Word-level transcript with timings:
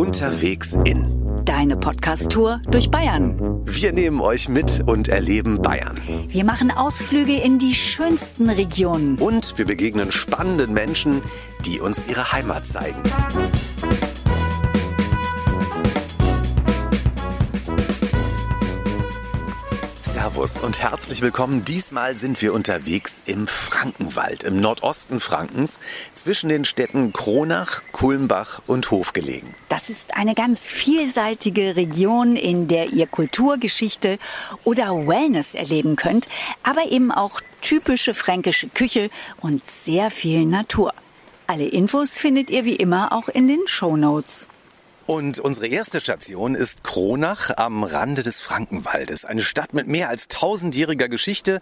Unterwegs 0.00 0.78
in. 0.86 1.44
Deine 1.44 1.76
Podcast-Tour 1.76 2.62
durch 2.70 2.90
Bayern. 2.90 3.60
Wir 3.66 3.92
nehmen 3.92 4.22
euch 4.22 4.48
mit 4.48 4.82
und 4.86 5.08
erleben 5.08 5.60
Bayern. 5.60 6.00
Wir 6.26 6.42
machen 6.42 6.70
Ausflüge 6.70 7.34
in 7.34 7.58
die 7.58 7.74
schönsten 7.74 8.48
Regionen. 8.48 9.18
Und 9.18 9.58
wir 9.58 9.66
begegnen 9.66 10.10
spannenden 10.10 10.72
Menschen, 10.72 11.20
die 11.66 11.80
uns 11.80 12.02
ihre 12.08 12.32
Heimat 12.32 12.66
zeigen. 12.66 13.02
Servus 20.40 20.58
und 20.58 20.80
herzlich 20.80 21.20
willkommen. 21.20 21.66
Diesmal 21.66 22.16
sind 22.16 22.40
wir 22.40 22.54
unterwegs 22.54 23.20
im 23.26 23.46
Frankenwald, 23.46 24.42
im 24.42 24.58
Nordosten 24.58 25.20
Frankens, 25.20 25.80
zwischen 26.14 26.48
den 26.48 26.64
Städten 26.64 27.12
Kronach, 27.12 27.82
Kulmbach 27.92 28.62
und 28.66 28.90
Hof 28.90 29.12
gelegen. 29.12 29.54
Das 29.68 29.90
ist 29.90 30.16
eine 30.16 30.34
ganz 30.34 30.60
vielseitige 30.60 31.76
Region, 31.76 32.36
in 32.36 32.68
der 32.68 32.88
ihr 32.88 33.06
Kultur, 33.06 33.58
Geschichte 33.58 34.18
oder 34.64 35.06
Wellness 35.06 35.54
erleben 35.54 35.96
könnt, 35.96 36.26
aber 36.62 36.90
eben 36.90 37.12
auch 37.12 37.42
typische 37.60 38.14
fränkische 38.14 38.70
Küche 38.70 39.10
und 39.42 39.62
sehr 39.84 40.10
viel 40.10 40.46
Natur. 40.46 40.94
Alle 41.48 41.66
Infos 41.66 42.14
findet 42.14 42.48
ihr 42.48 42.64
wie 42.64 42.76
immer 42.76 43.12
auch 43.12 43.28
in 43.28 43.46
den 43.46 43.66
Show 43.66 43.94
Notes. 43.94 44.46
Und 45.10 45.40
unsere 45.40 45.66
erste 45.66 46.00
Station 46.00 46.54
ist 46.54 46.84
Kronach 46.84 47.50
am 47.56 47.82
Rande 47.82 48.22
des 48.22 48.40
Frankenwaldes. 48.40 49.24
Eine 49.24 49.40
Stadt 49.40 49.74
mit 49.74 49.88
mehr 49.88 50.08
als 50.08 50.28
tausendjähriger 50.28 51.08
Geschichte 51.08 51.60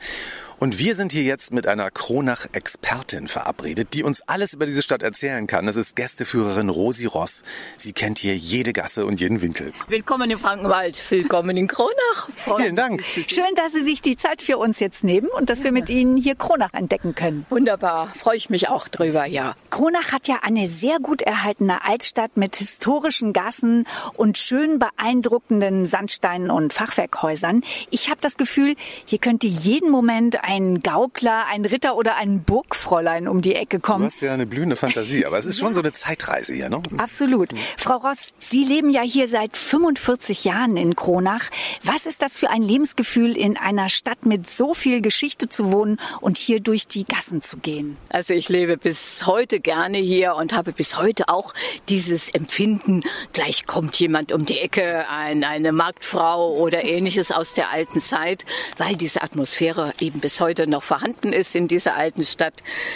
und 0.61 0.79
wir 0.79 0.95
sind 0.95 1.13
hier 1.13 1.23
jetzt 1.23 1.53
mit 1.53 1.67
einer 1.67 1.91
Kronach-Expertin 1.91 3.29
verabredet, 3.29 3.95
die 3.95 4.03
uns 4.03 4.23
alles 4.27 4.55
über 4.55 4.67
diese 4.67 4.83
Stadt 4.83 5.03
erzählen 5.03 5.47
kann. 5.47 5.67
Das 5.67 5.77
ist 5.77 5.95
Gästeführerin 5.95 6.69
Rosi 6.69 7.07
Ross. 7.07 7.45
Sie 7.77 7.93
kennt 7.93 8.19
hier 8.19 8.37
jede 8.37 8.73
Gasse 8.73 9.07
und 9.07 9.21
jeden 9.21 9.41
Winkel. 9.41 9.73
Willkommen 9.87 10.31
im 10.31 10.39
Frankenwald, 10.39 10.99
willkommen 11.11 11.57
in 11.57 11.69
Kronach. 11.69 12.29
Vielen 12.37 12.75
Dank. 12.75 13.03
Schön, 13.05 13.55
dass 13.55 13.73
Sie 13.73 13.83
sich 13.83 14.03
die 14.03 14.17
Zeit 14.17 14.43
für 14.43 14.59
uns 14.59 14.81
jetzt 14.81 15.05
nehmen 15.05 15.29
und 15.29 15.49
dass 15.49 15.63
wir 15.63 15.73
mit 15.73 15.91
Ihnen 15.91 16.17
hier 16.17 16.35
Kronach 16.35 16.75
entdecken 16.75 17.15
können. 17.15 17.47
Wunderbar, 17.51 18.09
freue 18.09 18.37
ich 18.37 18.51
mich 18.51 18.69
auch 18.69 18.89
drüber, 18.89 19.27
ja. 19.27 19.55
Kronach 19.71 20.13
hat 20.13 20.27
ja 20.27 20.41
eine 20.43 20.69
sehr 20.69 20.99
gut 20.99 21.23
erhaltene 21.23 21.85
Altstadt 21.85 22.37
mit 22.37 22.57
historischen 22.57 23.33
Gassen 23.33 23.87
und 24.17 24.39
schön 24.39 24.79
beeindruckenden 24.79 25.87
Sandsteinen 25.87 26.51
und 26.51 26.73
Fachwerkhäusern. 26.73 27.63
Ich 27.91 28.09
habe 28.09 28.19
das 28.21 28.37
Gefühl, 28.37 28.75
hier 29.05 29.19
könnte 29.19 29.47
jeden 29.47 29.91
Moment 29.91 30.39
ein 30.49 30.83
Gaukler, 30.83 31.45
ein 31.47 31.67
Ritter 31.67 31.95
oder 31.95 32.17
ein 32.17 32.43
Burgfräulein 32.43 33.29
um 33.29 33.43
die 33.43 33.55
Ecke 33.55 33.81
kommen. 33.81 34.05
Du 34.05 34.07
hast 34.07 34.23
ja 34.23 34.33
eine 34.33 34.47
blühende 34.47 34.77
Fantasie, 34.77 35.27
aber 35.27 35.37
es 35.37 35.45
ist 35.45 35.59
schon 35.59 35.75
so 35.75 35.83
eine 35.83 35.93
Zeitreise 35.93 36.55
hier, 36.55 36.71
ne? 36.71 36.83
Absolut. 36.97 37.51
Frau 37.77 37.97
Ross, 37.97 38.33
Sie 38.39 38.65
leben 38.65 38.89
ja 38.89 39.03
hier 39.03 39.29
seit 39.29 39.55
45 39.55 40.45
Jahren 40.45 40.79
in 40.79 40.97
Kronach. 40.97 41.51
Was 41.83 42.07
ist 42.07 42.23
das 42.23 42.39
für 42.39 42.49
ein 42.49 42.63
Lebensgefühl, 42.63 43.37
in 43.37 43.59
einer 43.59 43.91
Stadt 43.91 44.25
mit 44.25 44.49
so 44.49 44.73
viel 44.73 45.03
Geschichte 45.03 45.51
zu 45.51 45.71
wohnen 45.71 45.99
und 46.23 46.39
hier 46.39 46.61
durch 46.61 46.89
die 46.89 47.05
Gassen 47.05 47.43
zu 47.43 47.59
gehen? 47.59 47.99
Also 48.09 48.33
ich 48.33 48.49
lebe 48.49 48.79
bis 48.79 49.27
heute 49.27 49.61
gerne 49.61 49.99
hier 49.99 50.35
und 50.35 50.55
habe 50.55 50.73
bis 50.73 50.97
heute 50.97 51.29
auch 51.29 51.53
dieses 51.91 52.31
Empfinden, 52.31 53.03
gleich 53.35 53.67
kommt 53.67 53.97
jemand 53.97 54.33
um 54.33 54.47
die 54.47 54.61
Ecke, 54.61 55.05
ein, 55.11 55.45
eine 55.45 55.73
Marktfrau 55.73 56.55
oder 56.55 56.85
ähnliches 56.85 57.33
aus 57.33 57.53
der 57.53 57.71
alten 57.71 58.01
Zeit, 58.01 58.47
weil 58.79 58.97
diese 58.97 59.21
Atmosphäre 59.21 59.93
eben 60.01 60.21
bis 60.21 60.38
heute 60.41 60.67
noch 60.67 60.83
vorhanden 60.83 61.33
ist 61.33 61.55
in 61.55 61.69
dieser 61.69 61.95
alten 61.97 62.23
Stadt 62.23 62.55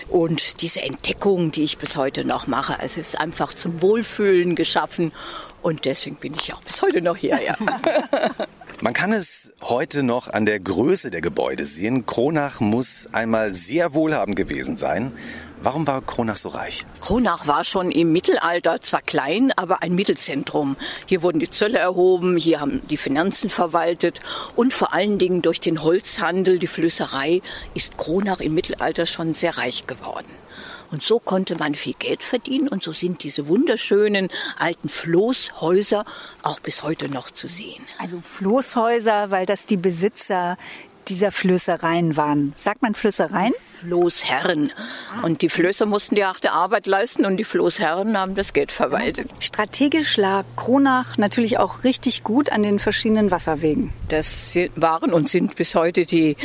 und 0.09 0.62
diese 0.62 0.83
Entdeckung, 0.83 1.53
die 1.53 1.65
ich 1.65 1.79
bis 1.79 1.97
heute 1.97 2.25
noch 2.25 2.47
mache. 2.47 2.77
Es 2.83 2.97
ist 2.97 3.19
einfach 3.21 3.55
zum 3.55 3.83
Wohlfühlen 3.83 4.55
geschaffen 4.57 5.12
und 5.63 5.85
deswegen 5.85 6.17
bin 6.17 6.35
ich 6.35 6.53
auch 6.53 6.63
bis 6.63 6.83
heute 6.83 7.01
noch 7.01 7.17
hier. 7.17 7.41
Ja. 7.43 7.57
Man 8.81 8.95
kann 8.95 9.13
es 9.13 9.53
heute 9.63 10.03
noch 10.03 10.29
an 10.29 10.45
der 10.45 10.59
Größe 10.59 11.11
der 11.11 11.20
Gebäude 11.20 11.65
sehen. 11.65 12.05
Kronach 12.05 12.61
muss 12.61 13.08
einmal 13.13 13.55
sehr 13.55 13.95
wohlhabend 13.95 14.35
gewesen 14.35 14.77
sein. 14.77 15.13
Warum 15.64 15.86
war 15.86 16.02
Kronach 16.02 16.36
so 16.36 16.48
reich? 16.48 16.84
Kronach 17.00 17.46
war 17.46 17.62
schon 17.62 17.92
im 17.92 18.11
Mittelalter 18.11 18.80
zwar 18.80 19.00
klein, 19.00 19.52
aber 19.55 19.80
ein 19.80 19.95
Mittelzentrum. 19.95 20.77
Hier 21.06 21.23
wurden 21.23 21.39
die 21.39 21.50
Zölle 21.50 21.78
erhoben, 21.78 22.36
hier 22.36 22.61
haben 22.61 22.83
die 22.89 22.96
Finanzen 22.96 23.48
verwaltet 23.48 24.20
und 24.56 24.72
vor 24.74 24.92
allen 24.92 25.20
Dingen 25.20 25.40
durch 25.40 25.61
den 25.61 25.80
Holzhandel, 25.84 26.58
die 26.58 26.67
Flößerei, 26.67 27.42
ist 27.74 27.96
Kronach 27.96 28.40
im 28.40 28.55
Mittelalter 28.55 29.06
schon 29.06 29.34
sehr 29.34 29.56
reich 29.56 29.86
geworden. 29.86 30.27
Und 30.90 31.02
so 31.02 31.20
konnte 31.20 31.56
man 31.56 31.77
viel 31.77 31.95
Geld 31.98 32.24
verdienen 32.24 32.68
und 32.68 32.83
so 32.83 32.92
sind 32.92 33.22
diese 33.22 33.46
wunderschönen 33.46 34.28
alten 34.58 34.89
Floßhäuser 34.89 36.05
auch 36.42 36.58
bis 36.58 36.83
heute 36.83 37.08
noch 37.08 37.30
zu 37.30 37.46
sehen. 37.46 37.84
Also 37.98 38.20
Floßhäuser, 38.20 39.30
weil 39.30 39.46
das 39.46 39.64
die 39.64 39.78
Besitzer 39.78 40.58
dieser 41.08 41.30
Flößereien 41.30 42.17
waren. 42.17 42.52
Sagt 42.57 42.83
man 42.83 42.95
Flößereien? 42.95 43.52
Floßherren. 43.83 44.73
Und 45.23 45.42
die 45.42 45.48
Flößer 45.48 45.86
mussten 45.86 46.14
die 46.14 46.24
harte 46.24 46.52
Arbeit 46.52 46.86
leisten 46.86 47.24
und 47.24 47.36
die 47.36 47.45
Floßherren 47.45 48.17
haben 48.17 48.35
das 48.35 48.52
Geld 48.52 48.70
verwaltet. 48.70 49.29
Strategisch 49.40 50.17
lag 50.17 50.45
Kronach 50.57 51.18
natürlich 51.18 51.58
auch 51.58 51.83
richtig 51.83 52.23
gut 52.23 52.52
an 52.52 52.63
den 52.63 52.79
verschiedenen 52.79 53.30
Wasserwegen. 53.30 53.92
Das 54.08 54.57
waren 54.77 55.13
und 55.13 55.29
sind 55.29 55.57
bis 55.57 55.74
heute 55.74 56.07
die 56.07 56.36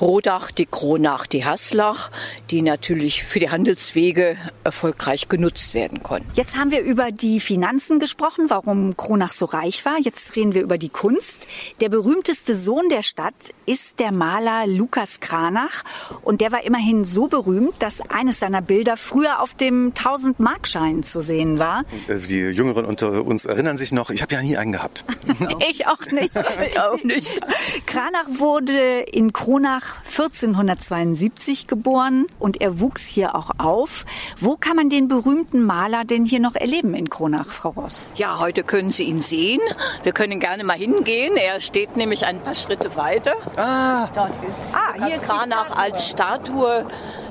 Rodach, 0.00 0.52
die 0.52 0.66
Kronach, 0.66 1.26
die 1.26 1.44
Haslach, 1.44 2.10
die 2.50 2.62
natürlich 2.62 3.24
für 3.24 3.40
die 3.40 3.50
Handelswege 3.50 4.36
erfolgreich 4.62 5.28
genutzt 5.28 5.74
werden 5.74 6.02
konnten. 6.02 6.30
Jetzt 6.34 6.56
haben 6.56 6.70
wir 6.70 6.80
über 6.80 7.10
die 7.10 7.40
Finanzen 7.40 7.98
gesprochen, 7.98 8.46
warum 8.48 8.96
Kronach 8.96 9.32
so 9.32 9.46
reich 9.46 9.84
war. 9.84 9.98
Jetzt 10.00 10.36
reden 10.36 10.54
wir 10.54 10.62
über 10.62 10.78
die 10.78 10.90
Kunst. 10.90 11.46
Der 11.80 11.88
berühmteste 11.88 12.54
Sohn 12.54 12.88
der 12.88 13.02
Stadt 13.02 13.34
ist 13.66 13.98
der 13.98 14.03
Maler 14.12 14.66
Lukas 14.66 15.20
Kranach 15.20 15.84
und 16.22 16.40
der 16.40 16.52
war 16.52 16.64
immerhin 16.64 17.04
so 17.04 17.26
berühmt, 17.26 17.74
dass 17.78 18.00
eines 18.10 18.38
seiner 18.38 18.62
Bilder 18.62 18.96
früher 18.96 19.40
auf 19.40 19.54
dem 19.54 19.92
1000-Markschein 19.92 21.02
zu 21.02 21.20
sehen 21.20 21.58
war. 21.58 21.82
Die 22.08 22.40
Jüngeren 22.40 22.84
unter 22.84 23.24
uns 23.24 23.44
erinnern 23.44 23.78
sich 23.78 23.92
noch, 23.92 24.10
ich 24.10 24.22
habe 24.22 24.34
ja 24.34 24.42
nie 24.42 24.56
einen 24.56 24.72
gehabt. 24.72 25.04
ich 25.70 25.86
auch 25.86 26.00
nicht. 26.10 26.32
ich 26.66 26.80
auch 26.80 27.02
nicht. 27.02 27.30
Kranach 27.86 28.26
wurde 28.38 29.00
in 29.00 29.32
Kronach 29.32 29.96
1472 30.06 31.66
geboren 31.66 32.26
und 32.38 32.60
er 32.60 32.80
wuchs 32.80 33.06
hier 33.06 33.34
auch 33.34 33.50
auf. 33.58 34.04
Wo 34.40 34.56
kann 34.56 34.76
man 34.76 34.90
den 34.90 35.08
berühmten 35.08 35.64
Maler 35.64 36.04
denn 36.04 36.24
hier 36.24 36.40
noch 36.40 36.54
erleben 36.54 36.94
in 36.94 37.08
Kronach, 37.10 37.52
Frau 37.52 37.70
Ross? 37.70 38.06
Ja, 38.16 38.38
heute 38.40 38.64
können 38.64 38.90
Sie 38.90 39.04
ihn 39.04 39.20
sehen. 39.20 39.60
Wir 40.02 40.12
können 40.12 40.40
gerne 40.40 40.64
mal 40.64 40.76
hingehen. 40.76 41.36
Er 41.36 41.60
steht 41.60 41.96
nämlich 41.96 42.26
ein 42.26 42.40
paar 42.40 42.54
Schritte 42.54 42.96
weiter. 42.96 43.34
Ah, 43.56 43.93
Dort 43.94 44.32
ist 44.48 44.74
ah, 44.74 44.96
Lukas 44.96 45.20
Kranach 45.20 45.70
als 45.76 46.08
Statue 46.08 46.84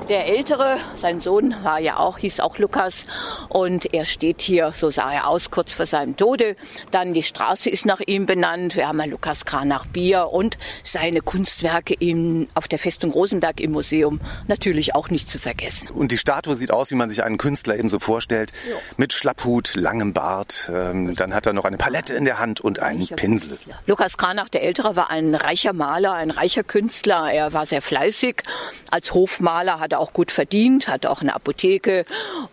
der 0.08 0.26
Ältere, 0.26 0.76
sein 0.96 1.18
Sohn 1.20 1.54
war 1.62 1.80
ja 1.80 1.96
auch, 1.96 2.18
hieß 2.18 2.40
auch 2.40 2.58
Lukas 2.58 3.06
und 3.48 3.94
er 3.94 4.04
steht 4.04 4.42
hier, 4.42 4.72
so 4.72 4.90
sah 4.90 5.10
er 5.10 5.28
aus, 5.28 5.50
kurz 5.50 5.72
vor 5.72 5.86
seinem 5.86 6.14
Tode. 6.14 6.56
Dann 6.90 7.14
die 7.14 7.22
Straße 7.22 7.70
ist 7.70 7.86
nach 7.86 8.00
ihm 8.00 8.26
benannt. 8.26 8.76
Wir 8.76 8.86
haben 8.86 9.00
ein 9.00 9.10
Lukas 9.10 9.46
Kranach 9.46 9.86
Bier 9.86 10.28
und 10.30 10.58
seine 10.82 11.22
Kunstwerke 11.22 11.94
im, 11.94 12.48
auf 12.54 12.68
der 12.68 12.78
Festung 12.78 13.12
Rosenberg 13.12 13.60
im 13.60 13.72
Museum 13.72 14.20
natürlich 14.46 14.94
auch 14.94 15.08
nicht 15.08 15.30
zu 15.30 15.38
vergessen. 15.38 15.88
Und 15.88 16.12
die 16.12 16.18
Statue 16.18 16.54
sieht 16.54 16.70
aus, 16.70 16.90
wie 16.90 16.96
man 16.96 17.08
sich 17.08 17.22
einen 17.22 17.38
Künstler 17.38 17.78
eben 17.78 17.88
so 17.88 17.98
vorstellt, 17.98 18.52
jo. 18.68 18.76
mit 18.98 19.14
Schlapphut, 19.14 19.74
langem 19.74 20.12
Bart. 20.12 20.70
Ähm, 20.70 21.16
dann 21.16 21.32
hat 21.32 21.46
er 21.46 21.54
noch 21.54 21.64
eine 21.64 21.78
Palette 21.78 22.12
in 22.12 22.26
der 22.26 22.38
Hand 22.38 22.60
und 22.60 22.80
einen 22.80 23.06
Pinsel. 23.06 23.48
Künstler. 23.48 23.80
Lukas 23.86 24.18
Kranach 24.18 24.50
der 24.50 24.64
Ältere 24.64 24.96
war 24.96 25.10
ein 25.10 25.34
reicher 25.34 25.72
Maler, 25.72 26.12
ein 26.12 26.30
reicher 26.30 26.53
Künstler. 26.62 27.32
Er 27.32 27.52
war 27.52 27.66
sehr 27.66 27.82
fleißig. 27.82 28.42
Als 28.90 29.12
Hofmaler 29.14 29.80
hat 29.80 29.92
er 29.92 29.98
auch 29.98 30.12
gut 30.12 30.30
verdient, 30.30 30.88
hatte 30.88 31.10
auch 31.10 31.22
eine 31.22 31.34
Apotheke 31.34 32.04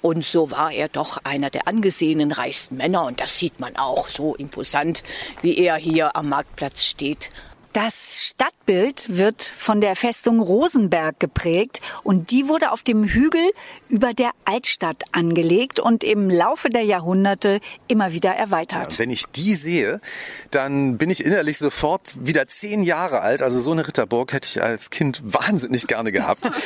und 0.01 0.25
so 0.25 0.49
war 0.49 0.71
er 0.71 0.87
doch 0.87 1.19
einer 1.23 1.49
der 1.49 1.67
angesehenen 1.67 2.31
reichsten 2.31 2.77
Männer 2.77 3.05
und 3.05 3.19
das 3.19 3.37
sieht 3.37 3.59
man 3.59 3.75
auch 3.75 4.07
so 4.07 4.35
imposant, 4.35 5.03
wie 5.41 5.57
er 5.57 5.75
hier 5.75 6.15
am 6.15 6.29
Marktplatz 6.29 6.85
steht 6.85 7.29
das 7.73 8.27
Stadtbild 8.27 9.17
wird 9.17 9.41
von 9.41 9.81
der 9.81 9.95
Festung 9.95 10.39
Rosenberg 10.39 11.19
geprägt 11.19 11.81
und 12.03 12.31
die 12.31 12.47
wurde 12.47 12.71
auf 12.71 12.83
dem 12.83 13.03
Hügel 13.03 13.41
über 13.87 14.13
der 14.13 14.31
Altstadt 14.45 15.03
angelegt 15.11 15.79
und 15.79 16.03
im 16.03 16.29
Laufe 16.29 16.69
der 16.69 16.83
Jahrhunderte 16.83 17.59
immer 17.87 18.11
wieder 18.13 18.31
erweitert. 18.31 18.93
Ja, 18.93 18.99
wenn 18.99 19.09
ich 19.09 19.25
die 19.27 19.55
sehe, 19.55 20.01
dann 20.49 20.97
bin 20.97 21.09
ich 21.09 21.25
innerlich 21.25 21.57
sofort 21.57 22.25
wieder 22.25 22.45
zehn 22.47 22.83
Jahre 22.83 23.21
alt. 23.21 23.41
Also 23.41 23.59
so 23.59 23.71
eine 23.71 23.87
Ritterburg 23.87 24.33
hätte 24.33 24.47
ich 24.47 24.61
als 24.61 24.89
Kind 24.89 25.21
wahnsinnig 25.23 25.87
gerne 25.87 26.11
gehabt. 26.11 26.49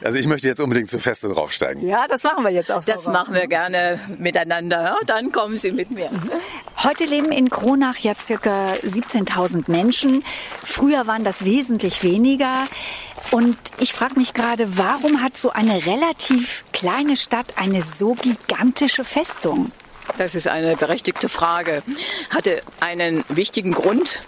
Also 0.00 0.16
ich 0.16 0.28
möchte 0.28 0.46
jetzt 0.46 0.60
unbedingt 0.60 0.88
zur 0.88 1.00
Festung 1.00 1.32
raufsteigen. 1.32 1.86
Ja, 1.86 2.06
das 2.06 2.22
machen 2.22 2.44
wir 2.44 2.52
jetzt 2.52 2.70
auch. 2.70 2.84
Das 2.84 3.06
machen 3.06 3.34
wir 3.34 3.48
gerne 3.48 3.98
miteinander. 4.16 4.96
Dann 5.06 5.32
kommen 5.32 5.58
Sie 5.58 5.72
mit 5.72 5.90
mir. 5.90 6.08
Heute 6.84 7.04
leben 7.04 7.32
in 7.32 7.50
Kronach 7.50 7.96
ja 7.98 8.14
circa 8.14 8.74
17.000 8.84 9.68
Menschen. 9.68 10.22
Früher 10.64 11.06
waren 11.06 11.24
das 11.24 11.44
wesentlich 11.44 12.02
weniger. 12.02 12.66
Und 13.30 13.56
ich 13.78 13.92
frage 13.92 14.14
mich 14.18 14.32
gerade, 14.32 14.78
warum 14.78 15.22
hat 15.22 15.36
so 15.36 15.50
eine 15.50 15.86
relativ 15.86 16.64
kleine 16.72 17.16
Stadt 17.16 17.58
eine 17.58 17.82
so 17.82 18.14
gigantische 18.14 19.04
Festung? 19.04 19.72
Das 20.16 20.34
ist 20.34 20.48
eine 20.48 20.76
berechtigte 20.76 21.28
Frage. 21.28 21.82
Hatte 22.30 22.62
einen 22.80 23.24
wichtigen 23.28 23.72
Grund. 23.72 24.22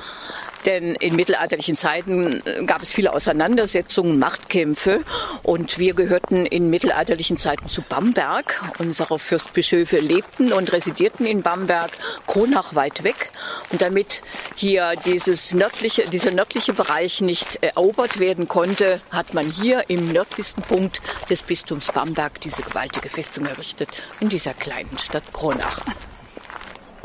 Denn 0.66 0.94
in 0.96 1.16
mittelalterlichen 1.16 1.76
Zeiten 1.76 2.42
äh, 2.44 2.64
gab 2.64 2.82
es 2.82 2.92
viele 2.92 3.12
Auseinandersetzungen, 3.12 4.18
Machtkämpfe 4.18 5.00
und 5.42 5.78
wir 5.78 5.94
gehörten 5.94 6.46
in 6.46 6.70
mittelalterlichen 6.70 7.36
Zeiten 7.36 7.68
zu 7.68 7.82
Bamberg. 7.82 8.62
Unsere 8.78 9.18
Fürstbischöfe 9.18 9.98
lebten 9.98 10.52
und 10.52 10.72
residierten 10.72 11.26
in 11.26 11.42
Bamberg, 11.42 11.90
Kronach 12.26 12.74
weit 12.74 13.02
weg. 13.04 13.30
Und 13.70 13.82
damit 13.82 14.22
hier 14.54 14.94
dieses 15.04 15.52
nördliche, 15.52 16.08
dieser 16.08 16.30
nördliche 16.30 16.72
Bereich 16.72 17.20
nicht 17.20 17.62
erobert 17.62 18.18
werden 18.18 18.48
konnte, 18.48 19.00
hat 19.10 19.34
man 19.34 19.50
hier 19.50 19.84
im 19.88 20.12
nördlichsten 20.12 20.62
Punkt 20.62 21.00
des 21.30 21.42
Bistums 21.42 21.86
Bamberg 21.92 22.40
diese 22.40 22.62
gewaltige 22.62 23.08
Festung 23.08 23.46
errichtet, 23.46 23.88
in 24.20 24.28
dieser 24.28 24.54
kleinen 24.54 24.98
Stadt 24.98 25.32
Kronach. 25.32 25.80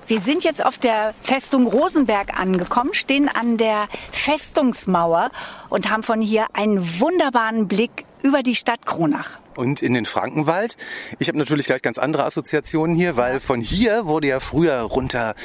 Wir 0.08 0.20
sind 0.20 0.44
jetzt 0.44 0.64
auf 0.64 0.78
der 0.78 1.16
Festung 1.24 1.66
Rosenberg 1.66 2.40
angekommen, 2.40 2.94
stehen 2.94 3.28
an 3.28 3.58
der 3.58 3.88
Festungsmauer 4.12 5.32
und 5.70 5.90
haben 5.90 6.04
von 6.04 6.22
hier 6.22 6.46
einen 6.54 7.00
wunderbaren 7.00 7.68
Blick 7.68 8.06
über 8.22 8.44
die 8.44 8.54
Stadt 8.54 8.86
Kronach 8.86 9.40
und 9.58 9.82
in 9.82 9.94
den 9.94 10.06
Frankenwald. 10.06 10.78
Ich 11.20 11.28
habe 11.28 11.38
natürlich 11.38 11.68
gleich 11.68 11.82
ganz 11.82 11.98
andere 11.98 12.26
Assoziationen 12.26 12.96
hier, 12.96 13.18
weil 13.18 13.40
von 13.40 13.62
hier 13.62 14.06
wurde 14.06 14.28
ja 14.28 14.40
früher 14.40 14.80
runter 14.82 15.36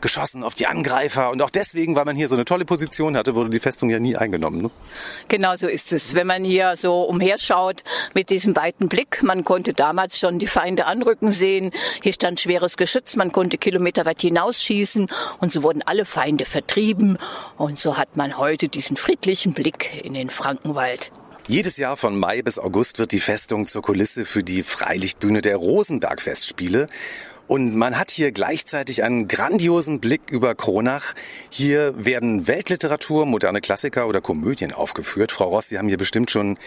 geschossen 0.00 0.44
auf 0.44 0.54
die 0.54 0.66
Angreifer 0.66 1.30
und 1.30 1.42
auch 1.42 1.50
deswegen, 1.50 1.96
weil 1.96 2.04
man 2.04 2.16
hier 2.16 2.28
so 2.28 2.34
eine 2.34 2.44
tolle 2.44 2.64
Position 2.64 3.16
hatte, 3.16 3.34
wurde 3.34 3.50
die 3.50 3.60
Festung 3.60 3.90
ja 3.90 3.98
nie 3.98 4.16
eingenommen. 4.16 4.62
Ne? 4.62 4.70
Genau 5.28 5.56
so 5.56 5.66
ist 5.66 5.92
es. 5.92 6.14
Wenn 6.14 6.26
man 6.26 6.44
hier 6.44 6.76
so 6.76 7.02
umherschaut 7.02 7.82
mit 8.14 8.30
diesem 8.30 8.56
weiten 8.56 8.88
Blick, 8.88 9.22
man 9.22 9.44
konnte 9.44 9.72
damals 9.74 10.18
schon 10.18 10.38
die 10.38 10.46
Feinde 10.46 10.86
anrücken 10.86 11.32
sehen. 11.32 11.70
Hier 12.02 12.12
stand 12.12 12.40
schweres 12.40 12.76
Geschütz, 12.76 13.16
man 13.16 13.32
konnte 13.32 13.58
kilometerweit 13.58 14.20
hinausschießen 14.20 15.08
und 15.40 15.52
so 15.52 15.62
wurden 15.62 15.82
alle 15.82 16.04
Feinde 16.04 16.44
vertrieben 16.44 17.18
und 17.56 17.78
so 17.78 17.96
hat 17.96 18.16
man 18.16 18.38
heute 18.38 18.68
diesen 18.68 18.96
friedlichen 18.96 19.52
Blick 19.52 20.04
in 20.04 20.14
den 20.14 20.30
Frankenwald. 20.30 21.12
Jedes 21.48 21.76
Jahr 21.76 21.96
von 21.96 22.18
Mai 22.18 22.42
bis 22.42 22.58
August 22.58 22.98
wird 22.98 23.12
die 23.12 23.20
Festung 23.20 23.68
zur 23.68 23.80
Kulisse 23.80 24.24
für 24.24 24.42
die 24.42 24.64
Freilichtbühne 24.64 25.42
der 25.42 25.56
Rosenberg-Festspiele. 25.56 26.88
Und 27.46 27.76
man 27.76 27.96
hat 27.96 28.10
hier 28.10 28.32
gleichzeitig 28.32 29.04
einen 29.04 29.28
grandiosen 29.28 30.00
Blick 30.00 30.22
über 30.28 30.56
Kronach. 30.56 31.14
Hier 31.48 31.94
werden 32.04 32.48
Weltliteratur, 32.48 33.26
moderne 33.26 33.60
Klassiker 33.60 34.08
oder 34.08 34.20
Komödien 34.20 34.72
aufgeführt. 34.72 35.30
Frau 35.30 35.50
Ross, 35.50 35.68
Sie 35.68 35.78
haben 35.78 35.86
hier 35.86 35.98
bestimmt 35.98 36.32
schon 36.32 36.58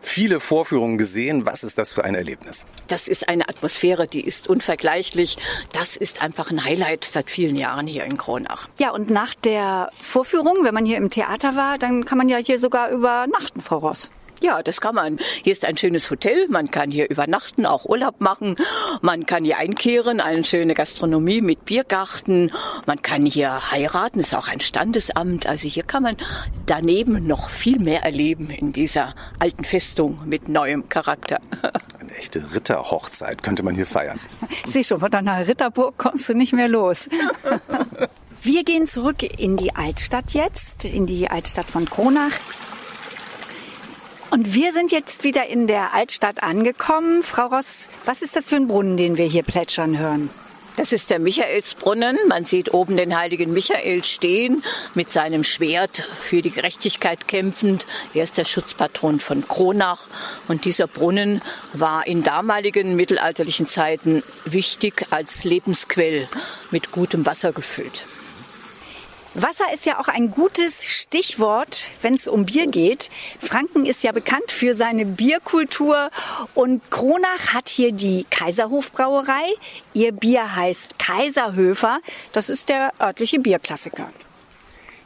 viele 0.00 0.40
Vorführungen 0.40 0.98
gesehen. 0.98 1.46
Was 1.46 1.62
ist 1.62 1.78
das 1.78 1.92
für 1.92 2.02
ein 2.02 2.16
Erlebnis? 2.16 2.66
Das 2.88 3.06
ist 3.06 3.28
eine 3.28 3.48
Atmosphäre, 3.48 4.08
die 4.08 4.26
ist 4.26 4.48
unvergleichlich. 4.48 5.36
Das 5.70 5.96
ist 5.96 6.20
einfach 6.20 6.50
ein 6.50 6.64
Highlight 6.64 7.04
seit 7.04 7.30
vielen 7.30 7.54
Jahren 7.54 7.86
hier 7.86 8.02
in 8.02 8.16
Kronach. 8.16 8.68
Ja, 8.78 8.90
und 8.90 9.10
nach 9.10 9.32
der 9.36 9.90
Vorführung, 9.92 10.64
wenn 10.64 10.74
man 10.74 10.84
hier 10.84 10.96
im 10.96 11.08
Theater 11.08 11.54
war, 11.54 11.78
dann 11.78 12.04
kann 12.04 12.18
man 12.18 12.28
ja 12.28 12.38
hier 12.38 12.58
sogar 12.58 12.90
übernachten, 12.90 13.60
Frau 13.60 13.78
Ross. 13.78 14.10
Ja, 14.44 14.62
das 14.62 14.82
kann 14.82 14.94
man. 14.94 15.18
Hier 15.42 15.52
ist 15.52 15.64
ein 15.64 15.78
schönes 15.78 16.10
Hotel, 16.10 16.48
man 16.48 16.70
kann 16.70 16.90
hier 16.90 17.08
übernachten, 17.08 17.64
auch 17.64 17.86
Urlaub 17.86 18.20
machen, 18.20 18.56
man 19.00 19.24
kann 19.24 19.42
hier 19.42 19.56
einkehren, 19.56 20.20
eine 20.20 20.44
schöne 20.44 20.74
Gastronomie 20.74 21.40
mit 21.40 21.64
Biergarten, 21.64 22.52
man 22.86 23.00
kann 23.00 23.24
hier 23.24 23.70
heiraten, 23.70 24.20
ist 24.20 24.34
auch 24.34 24.46
ein 24.48 24.60
Standesamt, 24.60 25.48
also 25.48 25.66
hier 25.66 25.84
kann 25.84 26.02
man 26.02 26.18
daneben 26.66 27.26
noch 27.26 27.48
viel 27.48 27.78
mehr 27.78 28.04
erleben 28.04 28.50
in 28.50 28.72
dieser 28.72 29.14
alten 29.38 29.64
Festung 29.64 30.16
mit 30.26 30.50
neuem 30.50 30.90
Charakter. 30.90 31.40
Eine 31.98 32.14
echte 32.14 32.44
Ritterhochzeit 32.52 33.42
könnte 33.42 33.62
man 33.62 33.74
hier 33.74 33.86
feiern. 33.86 34.20
Sieh 34.66 34.84
schon, 34.84 35.00
von 35.00 35.10
deiner 35.10 35.48
Ritterburg 35.48 35.96
kommst 35.96 36.28
du 36.28 36.34
nicht 36.34 36.52
mehr 36.52 36.68
los. 36.68 37.08
Wir 38.42 38.62
gehen 38.62 38.86
zurück 38.86 39.22
in 39.22 39.56
die 39.56 39.74
Altstadt 39.74 40.34
jetzt, 40.34 40.84
in 40.84 41.06
die 41.06 41.30
Altstadt 41.30 41.64
von 41.64 41.86
Kronach. 41.86 42.32
Und 44.34 44.52
wir 44.52 44.72
sind 44.72 44.90
jetzt 44.90 45.22
wieder 45.22 45.46
in 45.46 45.68
der 45.68 45.94
Altstadt 45.94 46.42
angekommen. 46.42 47.22
Frau 47.22 47.46
Ross, 47.46 47.88
was 48.04 48.20
ist 48.20 48.34
das 48.34 48.48
für 48.48 48.56
ein 48.56 48.66
Brunnen, 48.66 48.96
den 48.96 49.16
wir 49.16 49.26
hier 49.26 49.44
plätschern 49.44 49.96
hören? 49.96 50.28
Das 50.76 50.90
ist 50.90 51.10
der 51.10 51.20
Michaelsbrunnen. 51.20 52.18
Man 52.26 52.44
sieht 52.44 52.74
oben 52.74 52.96
den 52.96 53.16
heiligen 53.16 53.52
Michael 53.52 54.02
stehen 54.02 54.64
mit 54.94 55.12
seinem 55.12 55.44
Schwert 55.44 56.08
für 56.20 56.42
die 56.42 56.50
Gerechtigkeit 56.50 57.28
kämpfend. 57.28 57.86
Er 58.12 58.24
ist 58.24 58.36
der 58.36 58.44
Schutzpatron 58.44 59.20
von 59.20 59.46
Kronach. 59.46 60.08
Und 60.48 60.64
dieser 60.64 60.88
Brunnen 60.88 61.40
war 61.72 62.04
in 62.04 62.24
damaligen 62.24 62.96
mittelalterlichen 62.96 63.66
Zeiten 63.66 64.24
wichtig 64.44 65.06
als 65.10 65.44
Lebensquell 65.44 66.26
mit 66.72 66.90
gutem 66.90 67.24
Wasser 67.24 67.52
gefüllt. 67.52 68.04
Wasser 69.34 69.64
ist 69.72 69.84
ja 69.84 69.98
auch 69.98 70.06
ein 70.06 70.30
gutes 70.30 70.84
Stichwort, 70.84 71.86
wenn 72.02 72.14
es 72.14 72.28
um 72.28 72.46
Bier 72.46 72.68
geht. 72.68 73.10
Franken 73.40 73.84
ist 73.84 74.04
ja 74.04 74.12
bekannt 74.12 74.52
für 74.52 74.76
seine 74.76 75.04
Bierkultur 75.04 76.10
und 76.54 76.88
Kronach 76.92 77.52
hat 77.52 77.68
hier 77.68 77.90
die 77.90 78.26
Kaiserhofbrauerei. 78.30 79.42
Ihr 79.92 80.12
Bier 80.12 80.54
heißt 80.54 81.00
Kaiserhöfer. 81.00 81.98
Das 82.32 82.48
ist 82.48 82.68
der 82.68 82.92
örtliche 83.00 83.40
Bierklassiker. 83.40 84.08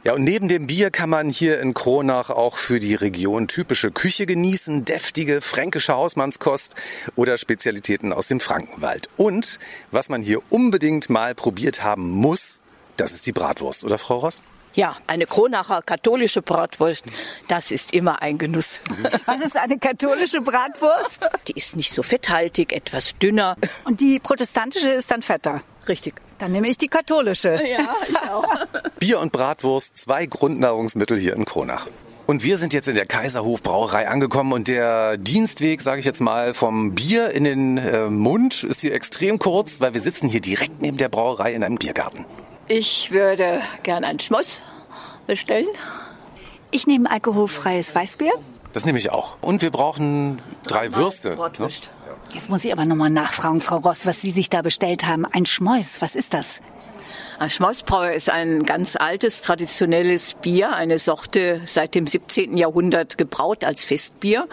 Ja, 0.03 0.13
und 0.13 0.23
neben 0.23 0.47
dem 0.47 0.67
Bier 0.67 0.91
kann 0.91 1.09
man 1.09 1.29
hier 1.29 1.59
in 1.59 1.73
Kronach 1.73 2.29
auch 2.29 2.55
für 2.55 2.79
die 2.79 2.95
Region 2.95 3.47
typische 3.47 3.91
Küche 3.91 4.27
genießen, 4.27 4.85
deftige 4.85 5.41
fränkische 5.41 5.95
Hausmannskost 5.95 6.75
oder 7.15 7.37
Spezialitäten 7.39 8.13
aus 8.13 8.27
dem 8.27 8.39
Frankenwald. 8.39 9.09
Und 9.17 9.57
was 9.91 10.07
man 10.07 10.21
hier 10.21 10.41
unbedingt 10.51 11.09
mal 11.09 11.33
probiert 11.33 11.83
haben 11.83 12.11
muss, 12.11 12.61
das 12.99 13.13
ist 13.13 13.25
die 13.27 13.31
Bratwurst, 13.31 13.83
oder 13.83 13.97
Frau 13.97 14.17
Ross? 14.17 14.41
Ja, 14.75 14.95
eine 15.07 15.25
Kronacher 15.25 15.81
katholische 15.81 16.41
Bratwurst, 16.41 17.03
das 17.47 17.71
ist 17.71 17.93
immer 17.93 18.21
ein 18.21 18.37
Genuss. 18.37 18.81
Was 19.25 19.41
ist 19.41 19.57
eine 19.57 19.79
katholische 19.79 20.41
Bratwurst? 20.41 21.27
Die 21.47 21.53
ist 21.53 21.75
nicht 21.75 21.91
so 21.91 22.03
fetthaltig, 22.03 22.71
etwas 22.71 23.17
dünner. 23.17 23.55
Und 23.85 23.99
die 23.99 24.19
protestantische 24.19 24.89
ist 24.89 25.09
dann 25.11 25.21
fetter? 25.21 25.61
Richtig. 25.87 26.21
Dann 26.37 26.51
nehme 26.51 26.69
ich 26.69 26.77
die 26.77 26.87
katholische. 26.87 27.59
Ja, 27.65 27.95
ich 28.07 28.17
auch. 28.29 28.45
Bier 28.99 29.19
und 29.19 29.31
Bratwurst, 29.31 29.97
zwei 29.97 30.25
Grundnahrungsmittel 30.27 31.17
hier 31.17 31.33
in 31.33 31.45
Kronach. 31.45 31.87
Und 32.27 32.43
wir 32.43 32.59
sind 32.59 32.75
jetzt 32.75 32.87
in 32.87 32.93
der 32.93 33.07
Kaiserhof 33.07 33.63
Brauerei 33.63 34.07
angekommen 34.07 34.53
und 34.53 34.67
der 34.67 35.17
Dienstweg, 35.17 35.81
sage 35.81 35.99
ich 35.99 36.05
jetzt 36.05 36.21
mal, 36.21 36.53
vom 36.53 36.93
Bier 36.93 37.31
in 37.31 37.43
den 37.43 37.77
äh, 37.79 38.07
Mund 38.07 38.63
ist 38.63 38.81
hier 38.81 38.93
extrem 38.93 39.39
kurz, 39.39 39.81
weil 39.81 39.95
wir 39.95 40.01
sitzen 40.01 40.29
hier 40.29 40.39
direkt 40.39 40.79
neben 40.79 40.97
der 40.97 41.09
Brauerei 41.09 41.55
in 41.55 41.63
einem 41.63 41.77
Biergarten. 41.77 42.25
Ich 42.71 43.09
würde 43.09 43.63
gern 43.81 44.03
einen 44.03 44.19
Schmoss 44.19 44.61
bestellen. 45.25 45.65
Ich 46.69 46.85
nehme 46.85 47.09
alkoholfreies 47.09 47.95
Weißbier. 47.95 48.31
Das 48.73 48.85
nehme 48.85 48.99
ich 48.99 49.09
auch. 49.09 49.37
Und 49.41 49.63
wir 49.63 49.71
brauchen 49.71 50.39
drei 50.67 50.93
Würste. 50.93 51.35
Ne? 51.57 51.69
Jetzt 52.31 52.47
muss 52.51 52.63
ich 52.63 52.71
aber 52.71 52.85
nochmal 52.85 53.09
nachfragen, 53.09 53.59
Frau 53.59 53.77
Ross, 53.77 54.05
was 54.05 54.21
Sie 54.21 54.29
sich 54.29 54.51
da 54.51 54.61
bestellt 54.61 55.07
haben. 55.07 55.25
Ein 55.25 55.47
Schmäus, 55.47 55.99
was 55.99 56.15
ist 56.15 56.35
das? 56.35 56.61
Schmausbrauer 57.47 58.11
ist 58.11 58.29
ein 58.29 58.63
ganz 58.63 58.97
altes, 58.97 59.41
traditionelles 59.41 60.33
Bier, 60.33 60.73
eine 60.73 60.99
Sorte 60.99 61.61
seit 61.65 61.95
dem 61.95 62.05
17. 62.05 62.57
Jahrhundert 62.57 63.17
gebraut 63.17 63.63
als 63.63 63.85
Festbier. 63.85 64.47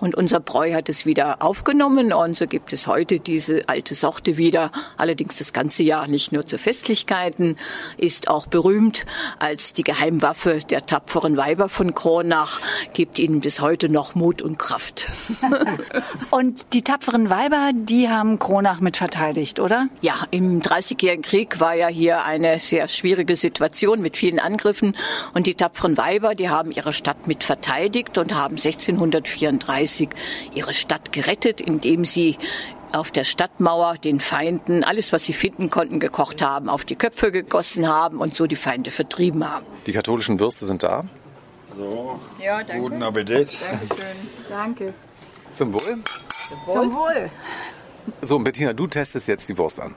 Und 0.00 0.16
unser 0.16 0.40
Bräu 0.40 0.74
hat 0.74 0.88
es 0.88 1.06
wieder 1.06 1.42
aufgenommen 1.42 2.12
und 2.12 2.36
so 2.36 2.48
gibt 2.48 2.72
es 2.72 2.88
heute 2.88 3.20
diese 3.20 3.68
alte 3.68 3.94
Sorte 3.94 4.38
wieder. 4.38 4.72
Allerdings 4.96 5.38
das 5.38 5.52
ganze 5.52 5.84
Jahr 5.84 6.08
nicht 6.08 6.32
nur 6.32 6.44
zu 6.44 6.58
Festlichkeiten, 6.58 7.56
ist 7.96 8.28
auch 8.28 8.46
berühmt 8.46 9.06
als 9.38 9.72
die 9.72 9.84
Geheimwaffe 9.84 10.58
der 10.68 10.84
tapferen 10.84 11.36
Weiber 11.36 11.68
von 11.68 11.94
Kronach, 11.94 12.60
gibt 12.92 13.20
ihnen 13.20 13.40
bis 13.40 13.60
heute 13.60 13.88
noch 13.88 14.16
Mut 14.16 14.42
und 14.42 14.58
Kraft. 14.58 15.06
und 16.30 16.72
die 16.72 16.82
tapferen 16.82 17.30
Weiber, 17.30 17.70
die 17.72 18.08
haben 18.08 18.40
Kronach 18.40 18.80
mit 18.80 18.96
verteidigt, 18.96 19.60
oder? 19.60 19.86
Ja, 20.00 20.26
im 20.30 20.60
Dreißigjährigen 20.60 21.22
Krieg 21.22 21.60
war 21.60 21.74
ja 21.74 21.86
hier 21.86 22.24
eine 22.32 22.58
sehr 22.58 22.88
schwierige 22.88 23.36
Situation 23.36 24.00
mit 24.00 24.16
vielen 24.16 24.38
Angriffen. 24.38 24.96
Und 25.34 25.46
die 25.46 25.54
tapferen 25.54 25.96
Weiber, 25.96 26.34
die 26.34 26.48
haben 26.48 26.72
ihre 26.72 26.92
Stadt 26.92 27.26
mit 27.26 27.44
verteidigt 27.44 28.18
und 28.18 28.34
haben 28.34 28.56
1634 28.56 30.08
ihre 30.54 30.72
Stadt 30.72 31.12
gerettet, 31.12 31.60
indem 31.60 32.04
sie 32.04 32.38
auf 32.92 33.10
der 33.10 33.24
Stadtmauer 33.24 33.96
den 33.98 34.20
Feinden 34.20 34.84
alles, 34.84 35.12
was 35.12 35.24
sie 35.24 35.32
finden 35.32 35.70
konnten, 35.70 36.00
gekocht 36.00 36.42
haben, 36.42 36.68
auf 36.68 36.84
die 36.84 36.96
Köpfe 36.96 37.32
gegossen 37.32 37.88
haben 37.88 38.18
und 38.18 38.34
so 38.34 38.46
die 38.46 38.56
Feinde 38.56 38.90
vertrieben 38.90 39.48
haben. 39.48 39.66
Die 39.86 39.92
katholischen 39.92 40.40
Würste 40.40 40.66
sind 40.66 40.82
da. 40.82 41.04
So, 41.76 42.20
ja, 42.38 42.62
danke. 42.62 42.82
guten 42.82 43.02
Appetit. 43.02 43.58
Dankeschön. 43.60 44.16
Danke. 44.48 44.94
Zum 45.54 45.72
Wohl. 45.72 45.98
Zum 46.70 46.94
Wohl. 46.94 47.30
So, 48.20 48.38
Bettina, 48.38 48.72
du 48.72 48.86
testest 48.86 49.28
jetzt 49.28 49.48
die 49.48 49.56
Wurst 49.56 49.80
an. 49.80 49.94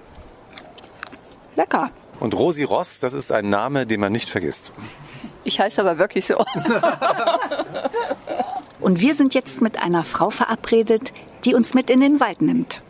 Lecker. 1.56 1.92
Und 2.20 2.34
Rosi 2.34 2.64
Ross, 2.64 3.00
das 3.00 3.14
ist 3.14 3.32
ein 3.32 3.50
Name, 3.50 3.86
den 3.86 4.00
man 4.00 4.12
nicht 4.12 4.30
vergisst. 4.30 4.72
Ich 5.44 5.60
heiße 5.60 5.82
aber 5.82 5.98
wirklich 5.98 6.26
so. 6.26 6.38
Und 8.80 9.00
wir 9.00 9.14
sind 9.14 9.34
jetzt 9.34 9.62
mit 9.62 9.82
einer 9.82 10.04
Frau 10.04 10.30
verabredet, 10.30 11.14
die 11.44 11.56
uns 11.56 11.74
mit 11.74 11.90
in 11.90 12.02
den 12.02 12.20
Wald 12.20 12.42
nimmt. 12.42 12.82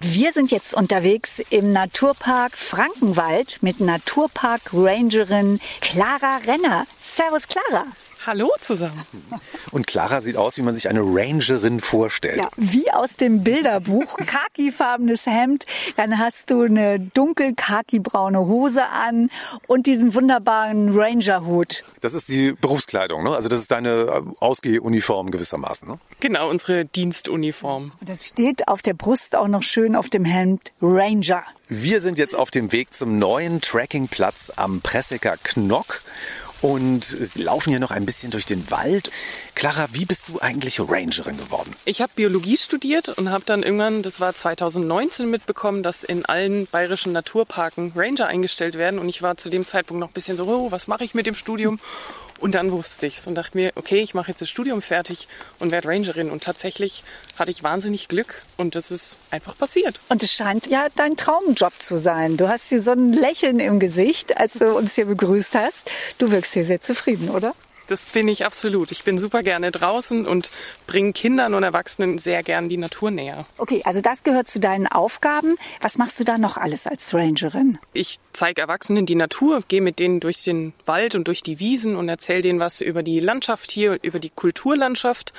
Wir 0.00 0.32
sind 0.32 0.50
jetzt 0.50 0.74
unterwegs 0.74 1.40
im 1.50 1.72
Naturpark 1.72 2.58
Frankenwald 2.58 3.62
mit 3.62 3.80
Naturpark 3.80 4.60
Rangerin 4.72 5.60
Clara 5.80 6.38
Renner. 6.46 6.84
Servus 7.02 7.48
Clara. 7.48 7.86
Hallo 8.26 8.50
zusammen. 8.60 9.04
Und 9.70 9.86
Clara 9.86 10.22
sieht 10.22 10.36
aus, 10.36 10.56
wie 10.56 10.62
man 10.62 10.74
sich 10.74 10.88
eine 10.88 11.00
Rangerin 11.00 11.80
vorstellt. 11.80 12.38
Ja, 12.38 12.48
wie 12.56 12.90
aus 12.90 13.16
dem 13.16 13.44
Bilderbuch. 13.44 14.16
Khakifarbenes 14.26 15.26
Hemd, 15.26 15.66
dann 15.96 16.18
hast 16.18 16.50
du 16.50 16.62
eine 16.62 17.00
dunkel 17.00 17.54
khakibraune 17.54 18.40
Hose 18.40 18.86
an 18.86 19.30
und 19.66 19.86
diesen 19.86 20.14
wunderbaren 20.14 20.96
Rangerhut. 20.96 21.84
Das 22.00 22.14
ist 22.14 22.30
die 22.30 22.52
Berufskleidung, 22.52 23.24
ne? 23.24 23.34
Also 23.34 23.48
das 23.48 23.60
ist 23.60 23.70
deine 23.70 23.90
äh, 23.90 24.22
Ausgehuniform 24.40 25.30
gewissermaßen, 25.30 25.88
ne? 25.88 25.98
Genau, 26.20 26.48
unsere 26.48 26.86
Dienstuniform. 26.86 27.92
Und 28.00 28.08
dann 28.08 28.20
steht 28.20 28.68
auf 28.68 28.80
der 28.80 28.94
Brust 28.94 29.36
auch 29.36 29.48
noch 29.48 29.62
schön 29.62 29.96
auf 29.96 30.08
dem 30.08 30.24
Hemd 30.24 30.72
Ranger. 30.80 31.44
Wir 31.68 32.00
sind 32.00 32.18
jetzt 32.18 32.34
auf 32.34 32.50
dem 32.50 32.72
Weg 32.72 32.94
zum 32.94 33.18
neuen 33.18 33.60
Trekkingplatz 33.60 34.52
am 34.56 34.80
Pressecker 34.80 35.36
Knock 35.42 36.02
und 36.64 37.18
laufen 37.34 37.68
hier 37.68 37.78
noch 37.78 37.90
ein 37.90 38.06
bisschen 38.06 38.30
durch 38.30 38.46
den 38.46 38.70
Wald. 38.70 39.10
Clara, 39.54 39.86
wie 39.92 40.06
bist 40.06 40.30
du 40.30 40.40
eigentlich 40.40 40.80
Rangerin 40.80 41.36
geworden? 41.36 41.70
Ich 41.84 42.00
habe 42.00 42.10
Biologie 42.16 42.56
studiert 42.56 43.10
und 43.10 43.30
habe 43.30 43.44
dann 43.44 43.62
irgendwann, 43.62 44.00
das 44.00 44.18
war 44.18 44.32
2019, 44.32 45.28
mitbekommen, 45.28 45.82
dass 45.82 46.04
in 46.04 46.24
allen 46.24 46.66
bayerischen 46.66 47.12
Naturparken 47.12 47.92
Ranger 47.94 48.28
eingestellt 48.28 48.78
werden. 48.78 48.98
Und 48.98 49.10
ich 49.10 49.20
war 49.20 49.36
zu 49.36 49.50
dem 49.50 49.66
Zeitpunkt 49.66 50.00
noch 50.00 50.08
ein 50.08 50.14
bisschen 50.14 50.38
so, 50.38 50.46
oh, 50.46 50.70
was 50.70 50.86
mache 50.86 51.04
ich 51.04 51.12
mit 51.12 51.26
dem 51.26 51.34
Studium? 51.34 51.80
Und 52.40 52.54
dann 52.54 52.72
wusste 52.72 53.06
ich 53.06 53.18
es 53.18 53.26
und 53.26 53.34
dachte 53.36 53.56
mir, 53.56 53.72
okay, 53.76 54.00
ich 54.00 54.14
mache 54.14 54.30
jetzt 54.30 54.40
das 54.40 54.50
Studium 54.50 54.82
fertig 54.82 55.28
und 55.60 55.70
werde 55.70 55.88
Rangerin. 55.88 56.30
Und 56.30 56.42
tatsächlich 56.42 57.04
hatte 57.38 57.50
ich 57.50 57.62
wahnsinnig 57.62 58.08
Glück 58.08 58.42
und 58.56 58.74
das 58.74 58.90
ist 58.90 59.18
einfach 59.30 59.56
passiert. 59.56 60.00
Und 60.08 60.22
es 60.22 60.32
scheint 60.32 60.66
ja 60.66 60.88
dein 60.96 61.16
Traumjob 61.16 61.72
zu 61.78 61.96
sein. 61.96 62.36
Du 62.36 62.48
hast 62.48 62.68
hier 62.68 62.82
so 62.82 62.92
ein 62.92 63.12
Lächeln 63.12 63.60
im 63.60 63.80
Gesicht, 63.80 64.36
als 64.36 64.54
du 64.54 64.76
uns 64.76 64.94
hier 64.94 65.06
begrüßt 65.06 65.54
hast. 65.54 65.90
Du 66.18 66.30
wirkst 66.30 66.54
hier 66.54 66.64
sehr 66.64 66.80
zufrieden, 66.80 67.30
oder? 67.30 67.54
Das 67.88 68.04
bin 68.06 68.28
ich 68.28 68.46
absolut. 68.46 68.90
Ich 68.90 69.04
bin 69.04 69.18
super 69.18 69.42
gerne 69.42 69.70
draußen 69.70 70.26
und 70.26 70.50
bringe 70.86 71.12
Kindern 71.12 71.54
und 71.54 71.62
Erwachsenen 71.62 72.18
sehr 72.18 72.42
gern 72.42 72.68
die 72.68 72.76
Natur 72.76 73.10
näher. 73.10 73.46
Okay, 73.58 73.82
also 73.84 74.00
das 74.00 74.22
gehört 74.22 74.48
zu 74.48 74.58
deinen 74.58 74.86
Aufgaben. 74.86 75.56
Was 75.80 75.98
machst 75.98 76.18
du 76.18 76.24
da 76.24 76.38
noch 76.38 76.56
alles 76.56 76.86
als 76.86 77.12
Rangerin? 77.12 77.78
Ich 77.92 78.18
zeige 78.32 78.62
Erwachsenen 78.62 79.06
die 79.06 79.14
Natur, 79.14 79.62
gehe 79.68 79.82
mit 79.82 79.98
denen 79.98 80.20
durch 80.20 80.42
den 80.42 80.72
Wald 80.86 81.14
und 81.14 81.28
durch 81.28 81.42
die 81.42 81.60
Wiesen 81.60 81.96
und 81.96 82.08
erzähle 82.08 82.42
denen 82.42 82.60
was 82.60 82.80
über 82.80 83.02
die 83.02 83.20
Landschaft 83.20 83.70
hier, 83.70 83.98
über 84.02 84.18
die 84.18 84.30
Kulturlandschaft 84.30 85.32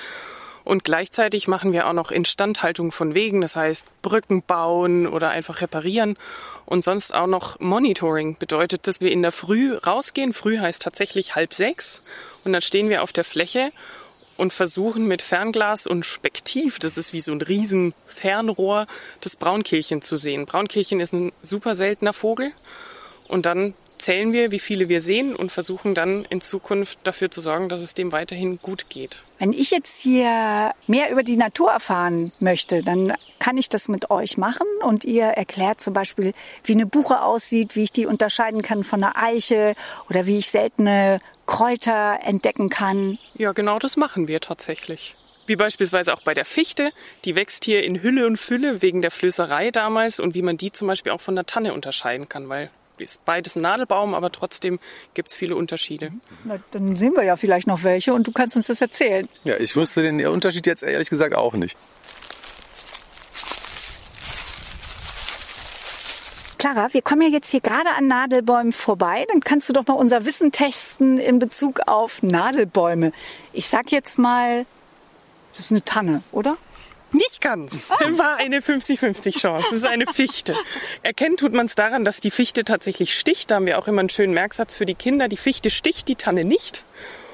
und 0.65 0.83
gleichzeitig 0.83 1.47
machen 1.47 1.71
wir 1.71 1.87
auch 1.87 1.93
noch 1.93 2.09
Instandhaltung 2.09 2.91
von 2.91 3.13
Wegen, 3.13 3.39
das 3.39 3.55
heißt 3.55 3.85
Brücken 4.01 4.41
bauen 4.41 5.05
oder 5.05 5.29
einfach 5.29 5.61
reparieren. 5.61 6.17
Und 6.65 6.83
sonst 6.83 7.13
auch 7.13 7.27
noch 7.27 7.59
Monitoring 7.59 8.37
bedeutet, 8.37 8.87
dass 8.87 8.99
wir 8.99 9.11
in 9.11 9.21
der 9.21 9.31
Früh 9.31 9.75
rausgehen. 9.75 10.33
Früh 10.33 10.57
heißt 10.57 10.81
tatsächlich 10.81 11.35
halb 11.35 11.53
sechs. 11.53 12.03
Und 12.43 12.53
dann 12.53 12.63
stehen 12.63 12.89
wir 12.89 13.03
auf 13.03 13.13
der 13.13 13.23
Fläche 13.23 13.71
und 14.37 14.53
versuchen 14.53 15.07
mit 15.07 15.21
Fernglas 15.21 15.85
und 15.85 16.03
Spektiv, 16.03 16.79
das 16.79 16.97
ist 16.97 17.13
wie 17.13 17.21
so 17.21 17.31
ein 17.31 17.41
riesen 17.41 17.93
Fernrohr, 18.07 18.87
das 19.21 19.35
Braunkehlchen 19.35 20.01
zu 20.01 20.17
sehen. 20.17 20.47
Braunkehlchen 20.47 20.99
ist 20.99 21.13
ein 21.13 21.31
super 21.43 21.75
seltener 21.75 22.11
Vogel. 22.11 22.51
Und 23.27 23.45
dann 23.45 23.75
zählen 23.97 24.33
wir, 24.33 24.51
wie 24.51 24.59
viele 24.59 24.89
wir 24.89 25.01
sehen 25.01 25.35
und 25.35 25.51
versuchen 25.51 25.95
dann 25.95 26.25
in 26.25 26.41
Zukunft 26.41 26.99
dafür 27.03 27.31
zu 27.31 27.41
sorgen, 27.41 27.69
dass 27.69 27.81
es 27.81 27.93
dem 27.93 28.11
weiterhin 28.11 28.59
gut 28.61 28.89
geht. 28.89 29.23
Wenn 29.39 29.53
ich 29.53 29.71
jetzt 29.71 29.97
hier 29.97 30.71
mehr 30.87 31.11
über 31.11 31.23
die 31.23 31.37
Natur 31.37 31.71
erfahren 31.71 32.31
möchte, 32.39 32.83
dann 32.83 33.13
kann 33.39 33.57
ich 33.57 33.69
das 33.69 33.87
mit 33.87 34.09
euch 34.09 34.37
machen 34.37 34.67
und 34.81 35.03
ihr 35.03 35.25
erklärt 35.25 35.81
zum 35.81 35.93
Beispiel, 35.93 36.33
wie 36.63 36.73
eine 36.73 36.85
Buche 36.85 37.21
aussieht, 37.21 37.75
wie 37.75 37.83
ich 37.83 37.91
die 37.91 38.05
unterscheiden 38.05 38.61
kann 38.61 38.83
von 38.83 39.03
einer 39.03 39.15
Eiche 39.15 39.75
oder 40.09 40.25
wie 40.25 40.37
ich 40.37 40.49
seltene 40.49 41.19
Kräuter 41.45 42.19
entdecken 42.23 42.69
kann. 42.69 43.17
Ja, 43.35 43.51
genau 43.51 43.79
das 43.79 43.97
machen 43.97 44.27
wir 44.27 44.39
tatsächlich. 44.41 45.15
Wie 45.47 45.55
beispielsweise 45.55 46.13
auch 46.13 46.21
bei 46.21 46.33
der 46.33 46.45
Fichte, 46.45 46.89
die 47.23 47.35
wächst 47.35 47.65
hier 47.65 47.83
in 47.83 48.01
Hülle 48.01 48.25
und 48.25 48.37
Fülle 48.37 48.81
wegen 48.81 49.03
der 49.03 49.11
Flößerei 49.11 49.69
damals 49.69 50.19
und 50.19 50.33
wie 50.33 50.41
man 50.41 50.57
die 50.57 50.71
zum 50.71 50.87
Beispiel 50.87 51.11
auch 51.11 51.21
von 51.21 51.35
der 51.35 51.45
Tanne 51.45 51.73
unterscheiden 51.73 52.27
kann, 52.27 52.49
weil 52.49 52.71
ist 52.99 53.23
beides 53.25 53.55
ein 53.55 53.61
Nadelbaum, 53.61 54.13
aber 54.13 54.31
trotzdem 54.31 54.79
gibt 55.13 55.29
es 55.29 55.35
viele 55.35 55.55
Unterschiede. 55.55 56.11
Na, 56.43 56.57
dann 56.71 56.95
sehen 56.95 57.13
wir 57.15 57.23
ja 57.23 57.35
vielleicht 57.35 57.67
noch 57.67 57.83
welche 57.83 58.13
und 58.13 58.27
du 58.27 58.31
kannst 58.31 58.55
uns 58.55 58.67
das 58.67 58.81
erzählen. 58.81 59.27
Ja, 59.43 59.57
ich 59.57 59.75
wusste 59.75 60.01
den 60.01 60.25
Unterschied 60.27 60.67
jetzt 60.67 60.83
ehrlich 60.83 61.09
gesagt 61.09 61.35
auch 61.35 61.53
nicht. 61.53 61.77
Clara, 66.65 66.91
wir 66.93 67.03
kommen 67.03 67.21
ja 67.21 67.27
jetzt 67.27 67.51
hier 67.51 67.61
gerade 67.61 67.91
an 67.91 68.07
Nadelbäumen 68.07 68.73
vorbei. 68.73 69.27
Dann 69.29 69.41
kannst 69.41 69.69
du 69.69 69.73
doch 69.73 69.85
mal 69.85 69.93
unser 69.93 70.25
Wissen 70.25 70.51
testen 70.51 71.19
in 71.19 71.37
Bezug 71.37 71.81
auf 71.85 72.23
Nadelbäume. 72.23 73.11
Ich 73.53 73.67
sag 73.67 73.91
jetzt 73.91 74.17
mal, 74.17 74.65
das 75.53 75.65
ist 75.65 75.71
eine 75.71 75.85
Tanne, 75.85 76.23
oder? 76.31 76.57
Nicht 77.15 77.41
ganz. 77.41 77.89
War 77.89 78.37
eine 78.37 78.59
50-50 78.59 79.39
Chance. 79.39 79.67
Das 79.69 79.77
ist 79.77 79.85
eine 79.85 80.05
Fichte. 80.07 80.55
Erkennen 81.01 81.37
tut 81.37 81.53
man 81.53 81.65
es 81.65 81.75
daran, 81.75 82.03
dass 82.03 82.19
die 82.19 82.31
Fichte 82.31 82.63
tatsächlich 82.63 83.17
sticht. 83.17 83.51
Da 83.51 83.55
haben 83.55 83.65
wir 83.65 83.79
auch 83.79 83.87
immer 83.87 83.99
einen 83.99 84.09
schönen 84.09 84.33
Merksatz 84.33 84.75
für 84.75 84.85
die 84.85 84.95
Kinder. 84.95 85.27
Die 85.27 85.37
Fichte 85.37 85.69
sticht, 85.69 86.07
die 86.07 86.15
Tanne 86.15 86.41
nicht. 86.41 86.83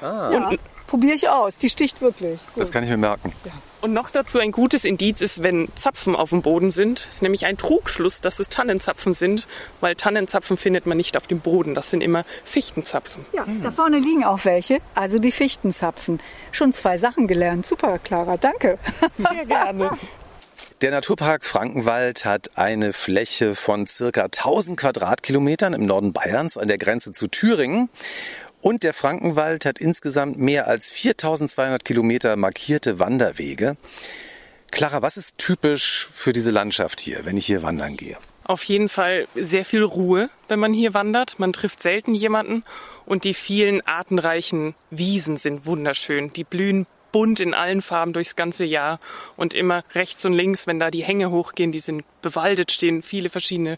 Ah. 0.00 0.30
Und 0.30 0.58
probiere 0.92 1.14
ich 1.14 1.26
aus. 1.26 1.56
Die 1.56 1.70
sticht 1.70 2.02
wirklich. 2.02 2.38
Gut. 2.52 2.60
Das 2.60 2.70
kann 2.70 2.84
ich 2.84 2.90
mir 2.90 2.98
merken. 2.98 3.32
Ja. 3.46 3.52
Und 3.80 3.94
noch 3.94 4.10
dazu 4.10 4.38
ein 4.38 4.52
gutes 4.52 4.84
Indiz 4.84 5.22
ist, 5.22 5.42
wenn 5.42 5.68
Zapfen 5.74 6.14
auf 6.14 6.28
dem 6.28 6.42
Boden 6.42 6.70
sind. 6.70 6.98
Das 6.98 7.14
ist 7.14 7.22
nämlich 7.22 7.46
ein 7.46 7.56
Trugschluss, 7.56 8.20
dass 8.20 8.40
es 8.40 8.50
Tannenzapfen 8.50 9.14
sind, 9.14 9.48
weil 9.80 9.94
Tannenzapfen 9.96 10.58
findet 10.58 10.84
man 10.84 10.98
nicht 10.98 11.16
auf 11.16 11.26
dem 11.26 11.40
Boden. 11.40 11.74
Das 11.74 11.88
sind 11.88 12.02
immer 12.02 12.26
Fichtenzapfen. 12.44 13.24
Ja, 13.32 13.46
da 13.62 13.70
vorne 13.70 14.00
liegen 14.00 14.22
auch 14.22 14.44
welche, 14.44 14.80
also 14.94 15.18
die 15.18 15.32
Fichtenzapfen. 15.32 16.20
Schon 16.52 16.74
zwei 16.74 16.98
Sachen 16.98 17.26
gelernt. 17.26 17.66
Super, 17.66 17.98
Clara, 17.98 18.36
danke. 18.36 18.78
Sehr 19.16 19.46
gerne. 19.46 19.92
Der 20.82 20.90
Naturpark 20.90 21.44
Frankenwald 21.44 22.24
hat 22.24 22.50
eine 22.56 22.92
Fläche 22.92 23.54
von 23.54 23.86
circa 23.86 24.24
1000 24.24 24.80
Quadratkilometern 24.80 25.74
im 25.74 25.86
Norden 25.86 26.12
Bayerns 26.12 26.58
an 26.58 26.66
der 26.66 26.76
Grenze 26.76 27.12
zu 27.12 27.28
Thüringen. 27.28 27.88
Und 28.62 28.84
der 28.84 28.94
Frankenwald 28.94 29.66
hat 29.66 29.78
insgesamt 29.78 30.38
mehr 30.38 30.68
als 30.68 30.88
4200 30.88 31.84
Kilometer 31.84 32.36
markierte 32.36 33.00
Wanderwege. 33.00 33.76
Clara, 34.70 35.02
was 35.02 35.16
ist 35.16 35.36
typisch 35.36 36.08
für 36.14 36.32
diese 36.32 36.52
Landschaft 36.52 37.00
hier, 37.00 37.24
wenn 37.24 37.36
ich 37.36 37.44
hier 37.44 37.64
wandern 37.64 37.96
gehe? 37.96 38.16
Auf 38.44 38.62
jeden 38.64 38.88
Fall 38.88 39.26
sehr 39.34 39.64
viel 39.64 39.82
Ruhe, 39.82 40.30
wenn 40.46 40.60
man 40.60 40.72
hier 40.72 40.94
wandert. 40.94 41.40
Man 41.40 41.52
trifft 41.52 41.82
selten 41.82 42.14
jemanden 42.14 42.62
und 43.04 43.24
die 43.24 43.34
vielen 43.34 43.84
artenreichen 43.84 44.76
Wiesen 44.90 45.36
sind 45.36 45.66
wunderschön. 45.66 46.32
Die 46.32 46.44
blühen 46.44 46.86
bunt 47.10 47.40
in 47.40 47.54
allen 47.54 47.82
Farben 47.82 48.12
durchs 48.12 48.36
ganze 48.36 48.64
Jahr 48.64 49.00
und 49.36 49.54
immer 49.54 49.84
rechts 49.94 50.24
und 50.24 50.32
links, 50.32 50.66
wenn 50.66 50.80
da 50.80 50.90
die 50.90 51.04
Hänge 51.04 51.30
hochgehen, 51.30 51.72
die 51.72 51.80
sind 51.80 52.04
bewaldet, 52.22 52.72
stehen 52.72 53.02
viele 53.02 53.28
verschiedene 53.28 53.76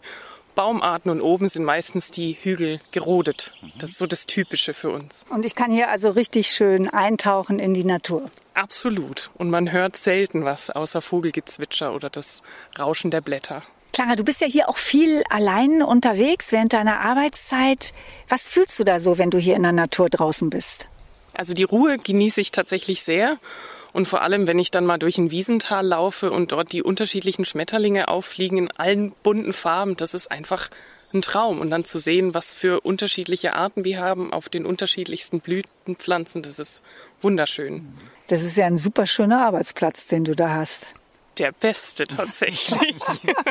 Baumarten 0.55 1.11
und 1.11 1.21
oben 1.21 1.49
sind 1.49 1.65
meistens 1.65 2.11
die 2.11 2.37
Hügel 2.41 2.79
gerodet. 2.91 3.53
Das 3.77 3.91
ist 3.91 3.97
so 3.97 4.07
das 4.07 4.25
Typische 4.25 4.73
für 4.73 4.89
uns. 4.89 5.25
Und 5.29 5.45
ich 5.45 5.53
kann 5.55 5.71
hier 5.71 5.89
also 5.89 6.09
richtig 6.09 6.47
schön 6.47 6.89
eintauchen 6.89 7.59
in 7.59 7.73
die 7.73 7.83
Natur. 7.83 8.29
Absolut. 8.53 9.29
Und 9.35 9.49
man 9.49 9.71
hört 9.71 9.97
selten 9.97 10.45
was 10.45 10.69
außer 10.69 11.01
Vogelgezwitscher 11.01 11.93
oder 11.93 12.09
das 12.09 12.41
Rauschen 12.79 13.11
der 13.11 13.21
Blätter. 13.21 13.61
Clara, 13.93 14.15
du 14.15 14.23
bist 14.23 14.41
ja 14.41 14.47
hier 14.47 14.67
auch 14.67 14.77
viel 14.77 15.23
allein 15.29 15.81
unterwegs 15.81 16.51
während 16.51 16.73
deiner 16.73 16.99
Arbeitszeit. 16.99 17.93
Was 18.27 18.47
fühlst 18.47 18.79
du 18.79 18.83
da 18.83 18.99
so, 18.99 19.17
wenn 19.17 19.29
du 19.29 19.37
hier 19.37 19.55
in 19.55 19.63
der 19.63 19.71
Natur 19.71 20.09
draußen 20.09 20.49
bist? 20.49 20.87
Also 21.33 21.53
die 21.53 21.63
Ruhe 21.63 21.97
genieße 21.97 22.41
ich 22.41 22.51
tatsächlich 22.51 23.03
sehr. 23.03 23.37
Und 23.95 24.09
vor 24.09 24.23
allem, 24.23 24.45
wenn 24.45 24.59
ich 24.59 24.71
dann 24.71 24.85
mal 24.85 24.97
durch 24.97 25.17
ein 25.17 25.31
Wiesental 25.31 25.87
laufe 25.87 26.29
und 26.29 26.51
dort 26.51 26.73
die 26.73 26.83
unterschiedlichen 26.83 27.45
Schmetterlinge 27.45 28.09
auffliegen 28.09 28.57
in 28.57 28.71
allen 28.71 29.13
bunten 29.23 29.53
Farben, 29.53 29.95
das 29.95 30.13
ist 30.13 30.29
einfach 30.29 30.69
ein 31.13 31.21
Traum. 31.21 31.61
Und 31.61 31.69
dann 31.69 31.85
zu 31.85 31.97
sehen, 31.97 32.33
was 32.33 32.55
für 32.55 32.81
unterschiedliche 32.81 33.53
Arten 33.53 33.85
wir 33.85 34.01
haben 34.01 34.33
auf 34.33 34.49
den 34.49 34.65
unterschiedlichsten 34.65 35.39
Blütenpflanzen, 35.39 36.41
das 36.41 36.59
ist 36.59 36.83
wunderschön. 37.21 37.87
Das 38.27 38.43
ist 38.43 38.57
ja 38.57 38.65
ein 38.65 38.77
super 38.77 39.05
schöner 39.05 39.45
Arbeitsplatz, 39.45 40.07
den 40.07 40.25
du 40.25 40.35
da 40.35 40.49
hast. 40.49 40.87
Der 41.37 41.53
beste 41.53 42.05
tatsächlich. 42.05 43.01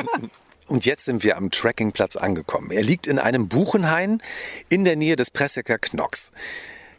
Und 0.67 0.85
jetzt 0.85 1.05
sind 1.05 1.23
wir 1.23 1.37
am 1.37 1.49
Trekkingplatz 1.49 2.17
angekommen. 2.17 2.69
Er 2.69 2.83
liegt 2.83 3.07
in 3.07 3.17
einem 3.17 3.47
Buchenhain 3.47 4.21
in 4.69 4.85
der 4.85 4.95
Nähe 4.95 5.15
des 5.15 5.31
Pressecker 5.31 5.79
Knocks. 5.79 6.31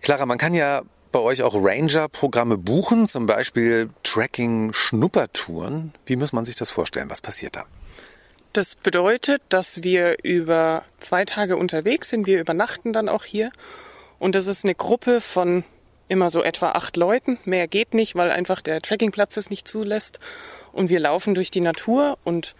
Clara, 0.02 0.26
man 0.26 0.38
kann 0.38 0.52
ja 0.52 0.82
bei 1.16 1.22
euch 1.22 1.42
auch 1.42 1.54
Ranger-Programme 1.54 2.58
buchen, 2.58 3.08
zum 3.08 3.24
Beispiel 3.24 3.88
Tracking-Schnuppertouren. 4.02 5.94
Wie 6.04 6.14
muss 6.14 6.34
man 6.34 6.44
sich 6.44 6.56
das 6.56 6.70
vorstellen? 6.70 7.08
Was 7.08 7.22
passiert 7.22 7.56
da? 7.56 7.64
Das 8.52 8.74
bedeutet, 8.74 9.40
dass 9.48 9.82
wir 9.82 10.18
über 10.22 10.82
zwei 10.98 11.24
Tage 11.24 11.56
unterwegs 11.56 12.10
sind. 12.10 12.26
Wir 12.26 12.38
übernachten 12.38 12.92
dann 12.92 13.08
auch 13.08 13.24
hier. 13.24 13.50
Und 14.18 14.34
das 14.34 14.46
ist 14.46 14.66
eine 14.66 14.74
Gruppe 14.74 15.22
von 15.22 15.64
immer 16.08 16.28
so 16.28 16.42
etwa 16.42 16.72
acht 16.72 16.98
Leuten. 16.98 17.38
Mehr 17.46 17.66
geht 17.66 17.94
nicht, 17.94 18.14
weil 18.14 18.30
einfach 18.30 18.60
der 18.60 18.82
Trekkingplatz 18.82 19.38
es 19.38 19.48
nicht 19.48 19.66
zulässt. 19.66 20.20
Und 20.70 20.90
wir 20.90 21.00
laufen 21.00 21.34
durch 21.34 21.50
die 21.50 21.62
Natur 21.62 22.18
und 22.24 22.54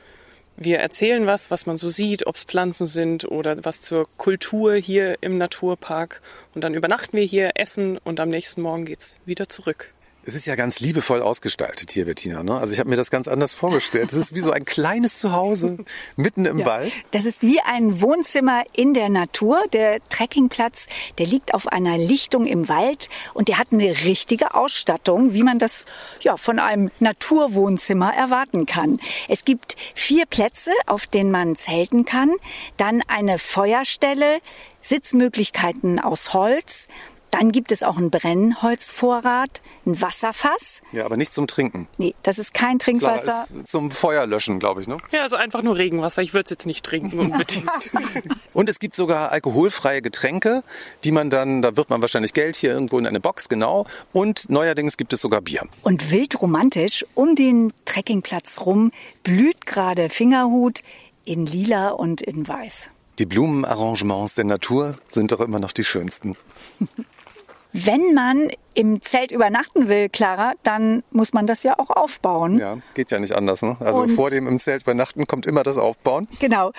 Wir 0.58 0.78
erzählen 0.78 1.26
was, 1.26 1.50
was 1.50 1.66
man 1.66 1.76
so 1.76 1.90
sieht, 1.90 2.26
ob 2.26 2.34
es 2.34 2.44
Pflanzen 2.44 2.86
sind 2.86 3.30
oder 3.30 3.62
was 3.64 3.82
zur 3.82 4.08
Kultur 4.16 4.74
hier 4.74 5.18
im 5.20 5.36
Naturpark. 5.36 6.22
Und 6.54 6.64
dann 6.64 6.72
übernachten 6.72 7.16
wir 7.18 7.24
hier, 7.24 7.50
essen 7.56 7.98
und 7.98 8.20
am 8.20 8.30
nächsten 8.30 8.62
Morgen 8.62 8.86
geht's 8.86 9.16
wieder 9.26 9.50
zurück. 9.50 9.92
Es 10.28 10.34
ist 10.34 10.44
ja 10.44 10.56
ganz 10.56 10.80
liebevoll 10.80 11.22
ausgestaltet 11.22 11.92
hier, 11.92 12.04
Bettina. 12.04 12.42
Ne? 12.42 12.58
Also 12.58 12.72
ich 12.72 12.80
habe 12.80 12.90
mir 12.90 12.96
das 12.96 13.12
ganz 13.12 13.28
anders 13.28 13.52
vorgestellt. 13.52 14.10
Es 14.10 14.18
ist 14.18 14.34
wie 14.34 14.40
so 14.40 14.50
ein 14.50 14.64
kleines 14.64 15.18
Zuhause 15.18 15.78
mitten 16.16 16.46
im 16.46 16.58
ja. 16.58 16.66
Wald. 16.66 16.92
Das 17.12 17.26
ist 17.26 17.42
wie 17.42 17.60
ein 17.60 18.00
Wohnzimmer 18.00 18.64
in 18.72 18.92
der 18.92 19.08
Natur. 19.08 19.62
Der 19.72 20.02
Trekkingplatz, 20.08 20.88
der 21.18 21.26
liegt 21.26 21.54
auf 21.54 21.68
einer 21.68 21.96
Lichtung 21.96 22.44
im 22.44 22.68
Wald 22.68 23.08
und 23.34 23.46
der 23.46 23.58
hat 23.58 23.68
eine 23.70 23.88
richtige 24.04 24.54
Ausstattung, 24.54 25.32
wie 25.32 25.44
man 25.44 25.60
das 25.60 25.86
ja 26.22 26.36
von 26.36 26.58
einem 26.58 26.90
Naturwohnzimmer 26.98 28.12
erwarten 28.12 28.66
kann. 28.66 28.98
Es 29.28 29.44
gibt 29.44 29.76
vier 29.94 30.26
Plätze, 30.26 30.72
auf 30.86 31.06
denen 31.06 31.30
man 31.30 31.54
zelten 31.54 32.04
kann, 32.04 32.32
dann 32.78 33.00
eine 33.06 33.38
Feuerstelle, 33.38 34.40
Sitzmöglichkeiten 34.82 36.00
aus 36.00 36.32
Holz, 36.32 36.88
dann 37.38 37.52
gibt 37.52 37.70
es 37.70 37.82
auch 37.82 37.98
einen 37.98 38.10
Brennholzvorrat, 38.10 39.60
ein 39.84 40.00
Wasserfass. 40.00 40.82
Ja, 40.92 41.04
aber 41.04 41.18
nicht 41.18 41.34
zum 41.34 41.46
Trinken. 41.46 41.86
Nee, 41.98 42.14
das 42.22 42.38
ist 42.38 42.54
kein 42.54 42.78
Trinkwasser. 42.78 43.24
Klar, 43.24 43.60
ist 43.62 43.68
zum 43.68 43.90
Feuerlöschen, 43.90 44.58
glaube 44.58 44.80
ich, 44.80 44.88
ne? 44.88 44.96
Ja, 45.12 45.22
also 45.22 45.36
einfach 45.36 45.62
nur 45.62 45.76
Regenwasser. 45.76 46.22
Ich 46.22 46.32
würde 46.32 46.44
es 46.44 46.50
jetzt 46.50 46.64
nicht 46.64 46.82
trinken 46.82 47.18
unbedingt. 47.18 47.68
Und 48.54 48.70
es 48.70 48.78
gibt 48.78 48.96
sogar 48.96 49.32
alkoholfreie 49.32 50.00
Getränke, 50.00 50.62
die 51.04 51.12
man 51.12 51.28
dann, 51.28 51.60
da 51.60 51.76
wird 51.76 51.90
man 51.90 52.00
wahrscheinlich 52.00 52.32
Geld 52.32 52.56
hier 52.56 52.70
irgendwo 52.70 52.98
in 52.98 53.06
eine 53.06 53.20
Box, 53.20 53.50
genau. 53.50 53.84
Und 54.14 54.48
neuerdings 54.48 54.96
gibt 54.96 55.12
es 55.12 55.20
sogar 55.20 55.42
Bier. 55.42 55.64
Und 55.82 56.10
wild 56.10 56.40
romantisch 56.40 57.04
um 57.14 57.34
den 57.34 57.74
Trekkingplatz 57.84 58.60
rum 58.62 58.92
blüht 59.24 59.66
gerade 59.66 60.08
Fingerhut 60.08 60.80
in 61.26 61.44
lila 61.44 61.90
und 61.90 62.22
in 62.22 62.48
weiß. 62.48 62.88
Die 63.18 63.26
Blumenarrangements 63.26 64.34
der 64.34 64.44
Natur 64.44 64.94
sind 65.08 65.32
doch 65.32 65.40
immer 65.40 65.58
noch 65.58 65.72
die 65.72 65.84
schönsten. 65.84 66.34
Wenn 67.84 68.14
man 68.14 68.50
im 68.74 69.02
Zelt 69.02 69.32
übernachten 69.32 69.88
will, 69.88 70.08
Clara, 70.08 70.54
dann 70.62 71.02
muss 71.10 71.32
man 71.34 71.46
das 71.46 71.62
ja 71.62 71.78
auch 71.78 71.90
aufbauen. 71.90 72.58
Ja, 72.58 72.78
geht 72.94 73.10
ja 73.10 73.18
nicht 73.18 73.34
anders. 73.34 73.62
Ne? 73.62 73.76
Also 73.80 74.02
Und 74.02 74.10
vor 74.10 74.30
dem 74.30 74.46
im 74.46 74.58
Zelt 74.58 74.82
übernachten 74.82 75.26
kommt 75.26 75.46
immer 75.46 75.62
das 75.62 75.76
Aufbauen. 75.76 76.26
Genau. 76.40 76.72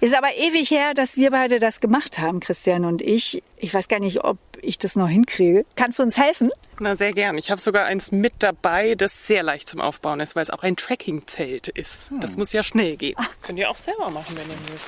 Ist 0.00 0.16
aber 0.16 0.34
ewig 0.36 0.68
her, 0.72 0.94
dass 0.94 1.16
wir 1.16 1.30
beide 1.30 1.60
das 1.60 1.80
gemacht 1.80 2.18
haben, 2.18 2.40
Christian 2.40 2.84
und 2.84 3.02
ich. 3.02 3.40
Ich 3.56 3.72
weiß 3.72 3.86
gar 3.86 4.00
nicht, 4.00 4.24
ob 4.24 4.36
ich 4.60 4.76
das 4.76 4.96
noch 4.96 5.08
hinkriege. 5.08 5.64
Kannst 5.76 6.00
du 6.00 6.02
uns 6.02 6.18
helfen? 6.18 6.50
Na, 6.80 6.96
sehr 6.96 7.12
gern. 7.12 7.38
Ich 7.38 7.52
habe 7.52 7.60
sogar 7.60 7.84
eins 7.84 8.10
mit 8.10 8.32
dabei, 8.40 8.96
das 8.96 9.28
sehr 9.28 9.44
leicht 9.44 9.68
zum 9.68 9.80
Aufbauen 9.80 10.18
ist, 10.18 10.34
weil 10.34 10.42
es 10.42 10.50
auch 10.50 10.64
ein 10.64 10.74
Tracking-Zelt 10.74 11.68
ist. 11.68 12.10
Hm. 12.10 12.18
Das 12.18 12.36
muss 12.36 12.52
ja 12.52 12.64
schnell 12.64 12.96
gehen. 12.96 13.14
Ach. 13.16 13.30
Könnt 13.42 13.60
ihr 13.60 13.70
auch 13.70 13.76
selber 13.76 14.10
machen, 14.10 14.36
wenn 14.36 14.48
ihr 14.48 14.72
mögt. 14.72 14.82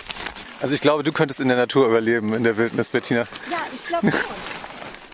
Also 0.60 0.74
ich 0.74 0.80
glaube, 0.80 1.04
du 1.04 1.12
könntest 1.12 1.38
in 1.38 1.46
der 1.46 1.58
Natur 1.58 1.86
überleben, 1.86 2.34
in 2.34 2.42
der 2.42 2.56
Wildnis, 2.56 2.90
Bettina. 2.90 3.28
Ja, 3.52 3.58
ich 3.72 3.86
glaube 3.86 4.10
schon. 4.10 4.63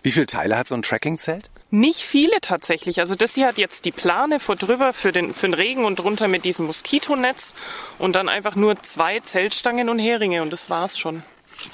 Wie 0.03 0.11
viele 0.11 0.25
Teile 0.25 0.57
hat 0.57 0.67
so 0.67 0.75
ein 0.75 0.81
Tracking-Zelt? 0.81 1.51
Nicht 1.69 2.01
viele 2.01 2.41
tatsächlich. 2.41 2.99
Also 2.99 3.15
das 3.15 3.35
hier 3.35 3.47
hat 3.47 3.57
jetzt 3.57 3.85
die 3.85 3.91
Plane 3.91 4.39
vor 4.39 4.55
drüber 4.55 4.93
für 4.93 5.11
den, 5.11 5.33
für 5.33 5.47
den 5.47 5.53
Regen 5.53 5.85
und 5.85 5.97
drunter 5.97 6.27
mit 6.27 6.43
diesem 6.43 6.65
Moskitonetz 6.65 7.53
und 7.99 8.15
dann 8.15 8.27
einfach 8.27 8.55
nur 8.55 8.81
zwei 8.83 9.19
Zeltstangen 9.19 9.89
und 9.89 9.99
Heringe 9.99 10.41
und 10.41 10.51
das 10.51 10.69
war's 10.69 10.97
schon. 10.97 11.23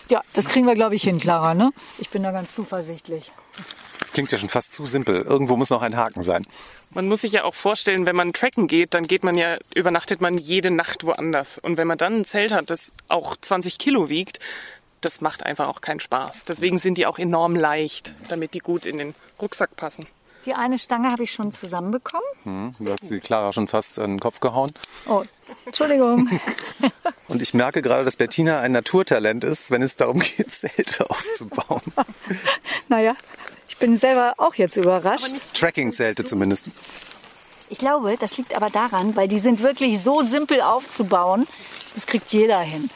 Ja, 0.10 0.22
das 0.34 0.46
kriegen 0.46 0.68
wir 0.68 0.76
glaube 0.76 0.96
ich 0.96 1.04
hin, 1.04 1.20
Clara. 1.20 1.54
Ne? 1.54 1.72
Ich 2.00 2.10
bin 2.10 2.22
da 2.22 2.32
ganz 2.32 2.54
zuversichtlich. 2.54 3.32
Das 4.00 4.14
klingt 4.14 4.32
ja 4.32 4.38
schon 4.38 4.50
fast 4.50 4.74
zu 4.74 4.86
simpel. 4.86 5.22
Irgendwo 5.22 5.58
muss 5.58 5.70
noch 5.70 5.82
ein 5.82 5.98
Haken 5.98 6.22
sein. 6.22 6.44
Man 6.92 7.08
muss 7.08 7.22
sich 7.22 7.34
ja 7.34 7.44
auch 7.44 7.56
vorstellen, 7.56 8.06
wenn 8.06 8.16
man 8.16 8.32
tracken 8.32 8.68
geht, 8.68 8.94
dann 8.94 9.04
geht 9.04 9.24
man 9.24 9.36
ja, 9.36 9.58
übernachtet 9.74 10.22
man 10.22 10.38
jede 10.38 10.72
Nacht 10.72 11.04
woanders. 11.04 11.58
Und 11.60 11.78
wenn 11.78 11.88
man 11.88 11.98
dann 11.98 12.20
ein 12.20 12.26
Zelt 12.26 12.54
hat, 12.54 12.70
das 12.70 12.94
auch 13.08 13.36
20 13.36 13.78
Kilo 13.78 14.10
wiegt, 14.10 14.40
das 15.01 15.22
macht 15.22 15.44
einfach 15.44 15.68
auch 15.68 15.82
keinen 15.82 16.00
Spaß. 16.00 16.46
Deswegen 16.46 16.80
sind 16.80 16.98
die 16.98 17.06
auch 17.06 17.20
enorm 17.20 17.56
leicht, 17.56 18.13
damit 18.30 18.54
die 18.54 18.60
gut 18.60 18.86
in 18.86 18.98
den 18.98 19.15
Rucksack 19.41 19.76
passen. 19.76 20.08
Die 20.45 20.54
eine 20.54 20.80
Stange 20.80 21.10
habe 21.10 21.24
ich 21.24 21.32
schon 21.34 21.52
zusammenbekommen. 21.52 22.28
Hm, 22.43 22.74
du 22.80 22.91
hast 22.91 23.10
die 23.10 23.19
Clara 23.19 23.52
schon 23.52 23.67
fast 23.67 24.00
an 24.00 24.12
den 24.12 24.19
Kopf 24.19 24.39
gehauen. 24.39 24.72
Oh, 25.06 25.24
Entschuldigung. 25.65 26.39
Und 27.28 27.41
ich 27.41 27.54
merke 27.54 27.82
gerade, 27.82 28.06
dass 28.06 28.15
Bettina 28.15 28.62
ein 28.62 28.72
Naturtalent 28.72 29.43
ist, 29.43 29.72
wenn 29.72 29.82
es 29.82 29.98
darum 29.98 30.19
geht, 30.19 30.52
Zelte 30.54 31.10
aufzubauen. 31.10 31.82
naja, 32.88 33.15
ich 33.67 33.76
bin 33.76 33.98
selber 33.98 34.36
auch 34.38 34.56
jetzt 34.56 34.78
überrascht. 34.78 35.36
Tracking-Zelte 35.54 36.24
zumindest. 36.24 36.69
Ich 37.69 37.80
glaube, 37.80 38.15
das 38.17 38.38
liegt 38.38 38.56
aber 38.56 38.69
daran, 38.69 39.17
weil 39.17 39.28
die 39.28 39.39
sind 39.39 39.62
wirklich 39.62 40.02
so 40.02 40.22
simpel 40.22 40.62
aufzubauen. 40.62 41.45
Das 41.93 42.06
kriegt 42.06 42.32
jeder 42.32 42.62
hin 42.62 42.89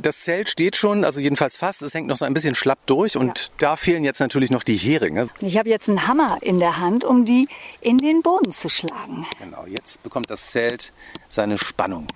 das 0.00 0.20
Zelt 0.20 0.48
steht 0.48 0.76
schon, 0.76 1.04
also 1.04 1.20
jedenfalls 1.20 1.56
fast. 1.56 1.82
Es 1.82 1.94
hängt 1.94 2.06
noch 2.06 2.16
so 2.16 2.24
ein 2.24 2.34
bisschen 2.34 2.54
schlapp 2.54 2.78
durch 2.86 3.16
und 3.16 3.38
ja. 3.38 3.44
da 3.58 3.76
fehlen 3.76 4.04
jetzt 4.04 4.20
natürlich 4.20 4.50
noch 4.50 4.62
die 4.62 4.76
Heringe. 4.76 5.28
Ich 5.40 5.58
habe 5.58 5.68
jetzt 5.68 5.88
einen 5.88 6.06
Hammer 6.06 6.38
in 6.40 6.58
der 6.58 6.78
Hand, 6.78 7.04
um 7.04 7.24
die 7.24 7.48
in 7.80 7.98
den 7.98 8.22
Boden 8.22 8.52
zu 8.52 8.68
schlagen. 8.68 9.26
Genau, 9.38 9.64
jetzt 9.66 10.02
bekommt 10.02 10.30
das 10.30 10.50
Zelt 10.50 10.92
seine 11.28 11.58
Spannung. 11.58 12.06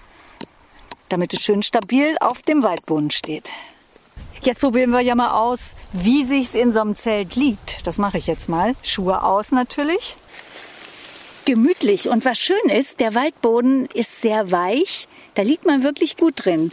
Damit 1.08 1.34
es 1.34 1.42
schön 1.42 1.62
stabil 1.62 2.16
auf 2.20 2.42
dem 2.42 2.62
Waldboden 2.62 3.10
steht. 3.10 3.50
Jetzt 4.42 4.60
probieren 4.60 4.90
wir 4.90 5.00
ja 5.00 5.14
mal 5.14 5.32
aus, 5.32 5.76
wie 5.92 6.24
sich 6.24 6.52
in 6.54 6.72
so 6.72 6.80
einem 6.80 6.96
Zelt 6.96 7.36
liegt. 7.36 7.86
Das 7.86 7.98
mache 7.98 8.18
ich 8.18 8.26
jetzt 8.26 8.48
mal. 8.48 8.74
Schuhe 8.82 9.22
aus 9.22 9.52
natürlich. 9.52 10.16
Gemütlich. 11.44 12.08
Und 12.08 12.24
was 12.24 12.38
schön 12.38 12.68
ist, 12.68 13.00
der 13.00 13.14
Waldboden 13.14 13.86
ist 13.94 14.20
sehr 14.20 14.50
weich. 14.50 15.06
Da 15.34 15.42
liegt 15.42 15.64
man 15.64 15.82
wirklich 15.82 16.16
gut 16.16 16.44
drin. 16.44 16.72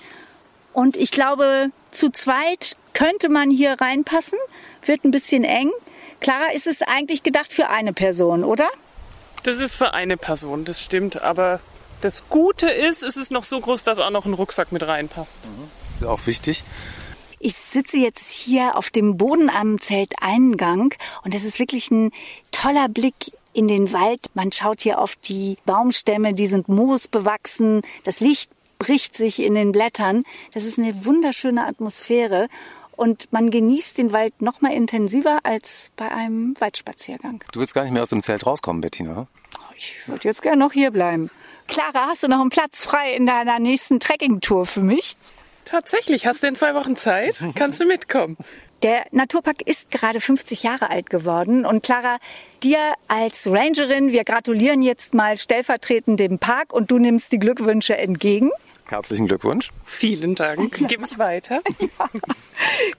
Und 0.73 0.97
ich 0.97 1.11
glaube, 1.11 1.71
zu 1.91 2.09
zweit 2.09 2.77
könnte 2.93 3.29
man 3.29 3.49
hier 3.49 3.79
reinpassen. 3.79 4.39
Wird 4.85 5.03
ein 5.03 5.11
bisschen 5.11 5.43
eng. 5.43 5.71
Clara, 6.19 6.51
ist 6.53 6.67
es 6.67 6.81
eigentlich 6.81 7.23
gedacht 7.23 7.51
für 7.51 7.69
eine 7.69 7.93
Person, 7.93 8.43
oder? 8.43 8.67
Das 9.43 9.59
ist 9.59 9.73
für 9.73 9.93
eine 9.93 10.17
Person, 10.17 10.65
das 10.65 10.81
stimmt. 10.81 11.21
Aber 11.21 11.59
das 12.01 12.29
Gute 12.29 12.69
ist, 12.69 13.03
es 13.03 13.17
ist 13.17 13.31
noch 13.31 13.43
so 13.43 13.59
groß, 13.59 13.83
dass 13.83 13.99
auch 13.99 14.09
noch 14.09 14.25
ein 14.25 14.33
Rucksack 14.33 14.71
mit 14.71 14.85
reinpasst. 14.85 15.45
Mhm. 15.45 15.69
ist 15.95 16.05
auch 16.05 16.27
wichtig. 16.27 16.63
Ich 17.41 17.55
sitze 17.55 17.97
jetzt 17.97 18.31
hier 18.31 18.75
auf 18.75 18.89
dem 18.89 19.15
Boden 19.15 19.49
am 19.49 19.79
Zelteingang 19.79 20.93
und 21.23 21.33
es 21.33 21.45
ist 21.45 21.57
wirklich 21.57 21.89
ein 21.89 22.11
toller 22.51 22.89
Blick 22.89 23.31
in 23.53 23.69
den 23.69 23.93
Wald. 23.93 24.27
Man 24.33 24.51
schaut 24.51 24.81
hier 24.81 24.99
auf 24.99 25.15
die 25.15 25.57
Baumstämme, 25.65 26.33
die 26.33 26.47
sind 26.47 26.67
moosbewachsen. 26.67 27.81
Das 28.03 28.19
Licht 28.19 28.51
bricht 28.79 29.15
sich 29.15 29.41
in 29.41 29.53
den 29.53 29.71
Blättern. 29.71 30.23
Das 30.53 30.63
ist 30.63 30.79
eine 30.79 31.05
wunderschöne 31.05 31.67
Atmosphäre 31.67 32.47
und 32.99 33.31
man 33.31 33.51
genießt 33.51 33.97
den 33.97 34.11
Wald 34.11 34.41
noch 34.41 34.61
mal 34.61 34.73
intensiver 34.73 35.39
als 35.43 35.91
bei 35.95 36.09
einem 36.11 36.53
Waldspaziergang. 36.59 37.43
Du 37.51 37.59
willst 37.59 37.73
gar 37.73 37.83
nicht 37.83 37.93
mehr 37.93 38.01
aus 38.01 38.09
dem 38.09 38.23
Zelt 38.23 38.45
rauskommen, 38.45 38.81
Bettina? 38.81 39.27
Ich 39.77 40.07
würde 40.07 40.25
jetzt 40.25 40.41
gerne 40.41 40.57
noch 40.57 40.73
hier 40.73 40.91
bleiben. 40.91 41.29
Clara, 41.67 42.07
hast 42.07 42.23
du 42.23 42.27
noch 42.27 42.41
einen 42.41 42.49
Platz 42.49 42.83
frei 42.83 43.13
in 43.13 43.25
deiner 43.25 43.59
nächsten 43.59 43.99
Trekkingtour 43.99 44.65
für 44.65 44.81
mich? 44.81 45.15
Tatsächlich, 45.63 46.25
hast 46.25 46.43
du 46.43 46.47
in 46.47 46.55
zwei 46.55 46.73
Wochen 46.73 46.95
Zeit? 46.95 47.39
Kannst 47.55 47.79
du 47.79 47.85
mitkommen? 47.85 48.35
Der 48.83 49.05
Naturpark 49.11 49.61
ist 49.61 49.91
gerade 49.91 50.19
50 50.19 50.63
Jahre 50.63 50.89
alt 50.89 51.09
geworden. 51.09 51.65
Und 51.65 51.83
Clara, 51.83 52.17
dir 52.63 52.79
als 53.07 53.47
Rangerin, 53.47 54.11
wir 54.11 54.23
gratulieren 54.23 54.81
jetzt 54.81 55.13
mal 55.13 55.37
stellvertretend 55.37 56.19
dem 56.19 56.39
Park 56.39 56.73
und 56.73 56.91
du 56.91 56.97
nimmst 56.97 57.31
die 57.31 57.39
Glückwünsche 57.39 57.97
entgegen. 57.97 58.51
Herzlichen 58.89 59.27
Glückwunsch. 59.27 59.69
Vielen 59.85 60.33
Dank. 60.33 60.87
Gebe 60.87 61.05
ich 61.05 61.17
weiter. 61.17 61.61
Ja. 61.79 62.09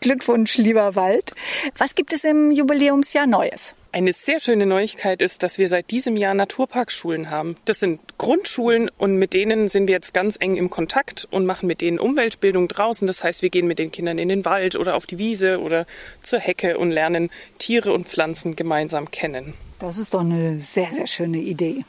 Glückwunsch, 0.01 0.57
lieber 0.57 0.95
Wald. 0.95 1.33
Was 1.77 1.95
gibt 1.95 2.13
es 2.15 2.25
im 2.25 2.51
Jubiläumsjahr 2.51 3.27
Neues? 3.27 3.75
Eine 3.93 4.13
sehr 4.13 4.41
schöne 4.41 4.65
Neuigkeit 4.65 5.21
ist, 5.21 5.43
dass 5.43 5.59
wir 5.59 5.69
seit 5.69 5.91
diesem 5.91 6.17
Jahr 6.17 6.33
Naturparkschulen 6.33 7.29
haben. 7.29 7.57
Das 7.67 7.81
sind 7.81 8.01
Grundschulen 8.17 8.91
und 8.97 9.17
mit 9.17 9.35
denen 9.35 9.69
sind 9.69 9.87
wir 9.87 9.95
jetzt 9.95 10.15
ganz 10.15 10.37
eng 10.41 10.57
im 10.57 10.71
Kontakt 10.71 11.29
und 11.31 11.45
machen 11.45 11.67
mit 11.67 11.83
denen 11.83 11.99
Umweltbildung 11.99 12.69
draußen. 12.69 13.07
Das 13.07 13.23
heißt, 13.23 13.43
wir 13.43 13.51
gehen 13.51 13.67
mit 13.67 13.79
den 13.79 13.91
Kindern 13.91 14.19
in 14.19 14.29
den 14.29 14.45
Wald 14.45 14.77
oder 14.77 14.95
auf 14.95 15.07
die 15.07 15.19
Wiese 15.19 15.61
oder 15.61 15.87
zur 16.23 16.39
Hecke 16.39 16.79
und 16.79 16.91
lernen 16.91 17.31
Tiere 17.59 17.93
und 17.93 18.09
Pflanzen 18.09 18.57
gemeinsam 18.57 19.11
kennen. 19.11 19.55
Das 19.79 19.99
ist 19.99 20.15
doch 20.15 20.21
eine 20.21 20.61
sehr, 20.61 20.91
sehr 20.93 21.07
schöne 21.07 21.39
Idee. 21.39 21.85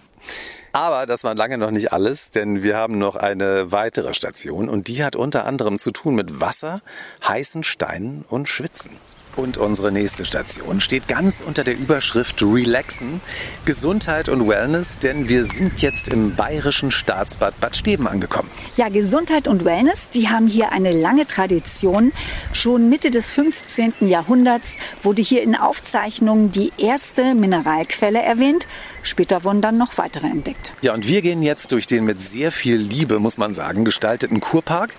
Aber 0.73 1.05
das 1.05 1.23
war 1.23 1.35
lange 1.35 1.57
noch 1.57 1.71
nicht 1.71 1.91
alles, 1.91 2.31
denn 2.31 2.63
wir 2.63 2.77
haben 2.77 2.97
noch 2.97 3.15
eine 3.15 3.71
weitere 3.71 4.13
Station 4.13 4.69
und 4.69 4.87
die 4.87 5.03
hat 5.03 5.15
unter 5.15 5.45
anderem 5.45 5.79
zu 5.79 5.91
tun 5.91 6.15
mit 6.15 6.39
Wasser, 6.39 6.81
heißen 7.27 7.63
Steinen 7.63 8.23
und 8.29 8.47
Schwitzen. 8.47 8.91
Und 9.35 9.57
unsere 9.57 9.93
nächste 9.93 10.25
Station 10.25 10.81
steht 10.81 11.07
ganz 11.07 11.41
unter 11.45 11.63
der 11.63 11.77
Überschrift 11.77 12.41
Relaxen, 12.41 13.21
Gesundheit 13.63 14.27
und 14.27 14.47
Wellness, 14.47 14.99
denn 14.99 15.29
wir 15.29 15.45
sind 15.45 15.81
jetzt 15.81 16.09
im 16.09 16.35
bayerischen 16.35 16.91
Staatsbad 16.91 17.59
Bad 17.61 17.77
Steben 17.77 18.07
angekommen. 18.07 18.49
Ja, 18.75 18.89
Gesundheit 18.89 19.47
und 19.47 19.63
Wellness, 19.63 20.09
die 20.09 20.27
haben 20.27 20.47
hier 20.47 20.73
eine 20.73 20.91
lange 20.91 21.27
Tradition. 21.27 22.11
Schon 22.51 22.89
Mitte 22.89 23.09
des 23.09 23.31
15. 23.31 23.93
Jahrhunderts 24.01 24.77
wurde 25.01 25.21
hier 25.21 25.43
in 25.43 25.55
Aufzeichnungen 25.55 26.51
die 26.51 26.73
erste 26.77 27.33
Mineralquelle 27.33 28.21
erwähnt. 28.21 28.67
Später 29.03 29.43
wurden 29.43 29.61
dann 29.61 29.77
noch 29.77 29.97
weitere 29.97 30.27
entdeckt. 30.27 30.73
Ja, 30.81 30.93
und 30.93 31.07
wir 31.07 31.21
gehen 31.21 31.41
jetzt 31.41 31.71
durch 31.71 31.87
den 31.87 32.05
mit 32.05 32.21
sehr 32.21 32.51
viel 32.51 32.77
Liebe, 32.77 33.19
muss 33.19 33.37
man 33.37 33.53
sagen, 33.53 33.85
gestalteten 33.85 34.39
Kurpark. 34.39 34.93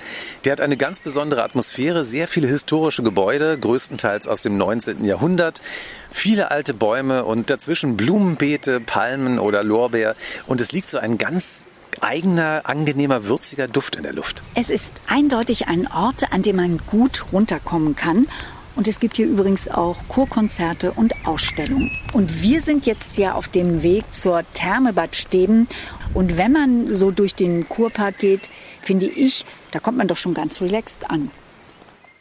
Der 0.45 0.53
hat 0.53 0.61
eine 0.61 0.77
ganz 0.77 1.01
besondere 1.01 1.43
Atmosphäre, 1.43 2.05
sehr 2.05 2.29
viele 2.29 2.49
historische 2.49 3.03
Gebäude, 3.03 3.59
größtenteils 3.59 4.29
aus 4.29 4.43
dem 4.43 4.57
19. 4.57 5.05
Jahrhundert. 5.05 5.61
Viele 6.11 6.51
alte 6.51 6.75
Bäume 6.75 7.25
und 7.25 7.51
dazwischen 7.51 7.97
Blumenbeete, 7.97 8.81
Palmen 8.81 9.39
oder 9.39 9.63
Lorbeer. 9.63 10.17
Und 10.47 10.61
es 10.61 10.73
liegt 10.73 10.91
so 10.91 10.99
ein 10.99 11.19
ganz 11.19 11.67
eigener, 12.01 12.63
angenehmer, 12.65 13.27
würziger 13.27 13.69
Duft 13.69 13.97
in 13.97 14.03
der 14.03 14.13
Luft. 14.13 14.43
Es 14.55 14.71
ist 14.71 14.95
eindeutig 15.07 15.69
ein 15.69 15.87
Ort, 15.87 16.33
an 16.33 16.43
dem 16.43 16.57
man 16.57 16.79
gut 16.87 17.33
runterkommen 17.33 17.97
kann. 17.97 18.27
Und 18.75 18.89
es 18.89 19.01
gibt 19.01 19.17
hier 19.17 19.27
übrigens 19.27 19.69
auch 19.69 19.99
Kurkonzerte 20.09 20.93
und 20.93 21.15
Ausstellungen. 21.27 21.91
Und 22.13 22.43
wir 22.43 22.61
sind 22.61 22.87
jetzt 22.87 23.19
ja 23.19 23.35
auf 23.35 23.49
dem 23.49 23.83
Weg 23.83 24.05
zur 24.13 24.43
Therme 24.55 24.93
Bad 24.93 25.15
Steben. 25.15 25.69
Und 26.15 26.39
wenn 26.39 26.53
man 26.53 26.93
so 26.93 27.11
durch 27.11 27.35
den 27.35 27.69
Kurpark 27.69 28.19
geht, 28.19 28.49
finde 28.81 29.07
ich, 29.07 29.45
da 29.71 29.79
kommt 29.79 29.99
man 29.99 30.09
doch 30.09 30.17
schon 30.17 30.35
ganz 30.35 30.61
relaxed 30.61 31.11
an. 31.11 31.31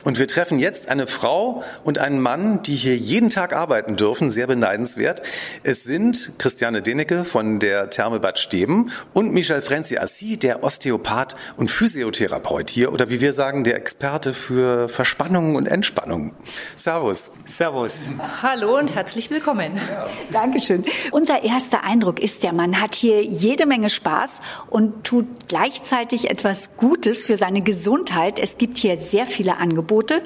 Und 0.04 0.18
wir 0.18 0.28
treffen 0.28 0.58
jetzt 0.58 0.90
eine 0.90 1.06
Frau 1.06 1.64
und 1.84 2.00
einen 2.00 2.20
Mann, 2.20 2.64
die 2.64 2.76
hier 2.76 2.96
jeden 2.96 3.30
Tag 3.30 3.54
arbeiten 3.54 3.96
dürfen, 3.96 4.32
sehr 4.32 4.48
beneidenswert. 4.48 5.22
Es 5.64 5.84
sind 5.84 6.32
Christiane 6.40 6.82
Denecke 6.82 7.24
von 7.24 7.60
der 7.60 7.92
Therme 7.92 8.20
Bad 8.20 8.40
Steben 8.40 8.92
und 9.14 9.32
Michel 9.32 9.62
Frenzi 9.62 9.98
Assi, 9.98 10.38
der 10.38 10.64
Osteopath 10.64 11.36
und 11.58 11.70
Physiotherapeut 11.70 12.70
hier 12.72 12.92
oder 12.94 13.10
wie 13.10 13.22
wir 13.22 13.34
sagen, 13.34 13.64
der 13.64 13.76
Experte 13.76 14.34
für 14.34 14.90
Verspannungen 14.90 15.56
und 15.56 15.68
Entspannung. 15.68 16.34
Servus. 16.76 17.32
Servus. 17.46 18.08
Hallo 18.42 18.80
und 18.80 18.96
herzlich 18.96 19.30
willkommen. 19.30 19.76
Ja. 19.76 20.08
Dankeschön. 20.32 20.84
Unser 21.12 21.44
erster 21.44 21.84
Eindruck 21.84 22.20
ist 22.20 22.44
ja, 22.44 22.52
man 22.54 22.82
hat 22.82 22.96
hier 22.96 23.24
jede 23.24 23.68
Menge 23.68 23.90
Spaß 23.90 24.42
und 24.70 25.04
tut 25.04 25.28
gleichzeitig 25.48 26.30
etwas 26.30 26.78
Gutes 26.78 27.28
für 27.28 27.38
seine 27.38 27.62
Gesundheit. 27.62 28.40
Es 28.40 28.58
gibt 28.58 28.80
hier 28.80 28.98
sehr 28.98 29.28
viele 29.28 29.58
Angebote. 29.58 29.91
Angebote. 29.92 30.22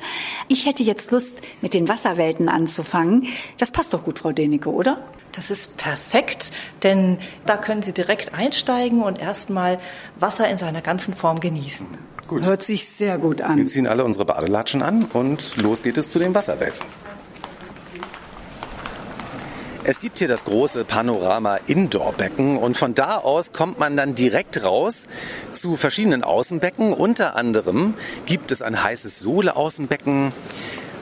Ich 0.47 0.65
hätte 0.65 0.84
jetzt 0.84 1.12
Lust, 1.12 1.39
mit 1.62 1.73
den 1.73 1.89
Wasserwelten 1.89 2.49
anzufangen. 2.49 3.28
Das 3.58 3.71
passt 3.71 3.93
doch 3.93 4.04
gut, 4.04 4.19
Frau 4.19 4.32
Denecke, 4.32 4.71
oder? 4.71 5.04
Das 5.32 5.51
ist 5.51 5.75
perfekt, 5.78 6.51
denn 6.84 7.17
da 7.45 7.58
können 7.58 7.82
Sie 7.82 7.91
direkt 7.91 8.34
einsteigen 8.34 9.01
und 9.01 9.19
erstmal 9.19 9.80
Wasser 10.17 10.47
in 10.47 10.58
seiner 10.58 10.82
ganzen 10.82 11.13
Form 11.13 11.39
genießen. 11.39 11.88
Gut. 12.28 12.45
Hört 12.45 12.63
sich 12.63 12.88
sehr 12.88 13.17
gut 13.17 13.41
an. 13.41 13.58
Wir 13.58 13.67
ziehen 13.67 13.88
alle 13.88 14.06
unsere 14.06 14.25
Badelatschen 14.25 14.82
an 14.82 15.06
und 15.06 15.58
los 15.58 15.84
geht 15.84 15.97
es 15.97 16.10
zu 16.12 16.19
den 16.19 16.34
Wasserwelten. 16.34 16.86
Es 19.88 20.00
gibt 20.00 20.17
hier 20.17 20.28
das 20.28 20.45
große 20.45 20.84
Panorama 20.84 21.60
Indoor-Becken 21.67 22.58
und 22.58 22.76
von 22.76 22.95
da 22.95 23.17
aus 23.17 23.54
kommt 23.54 23.78
man 23.78 23.95
dann 23.95 24.15
direkt 24.15 24.63
raus 24.63 25.08
zu 25.54 25.76
verschiedenen 25.76 26.24
Außenbecken. 26.24 26.91
Unter 26.91 27.36
anderem 27.36 27.93
gibt 28.26 28.50
es 28.50 28.63
ein 28.63 28.82
heißes 28.82 29.19
Sohle-Außenbecken. 29.19 30.34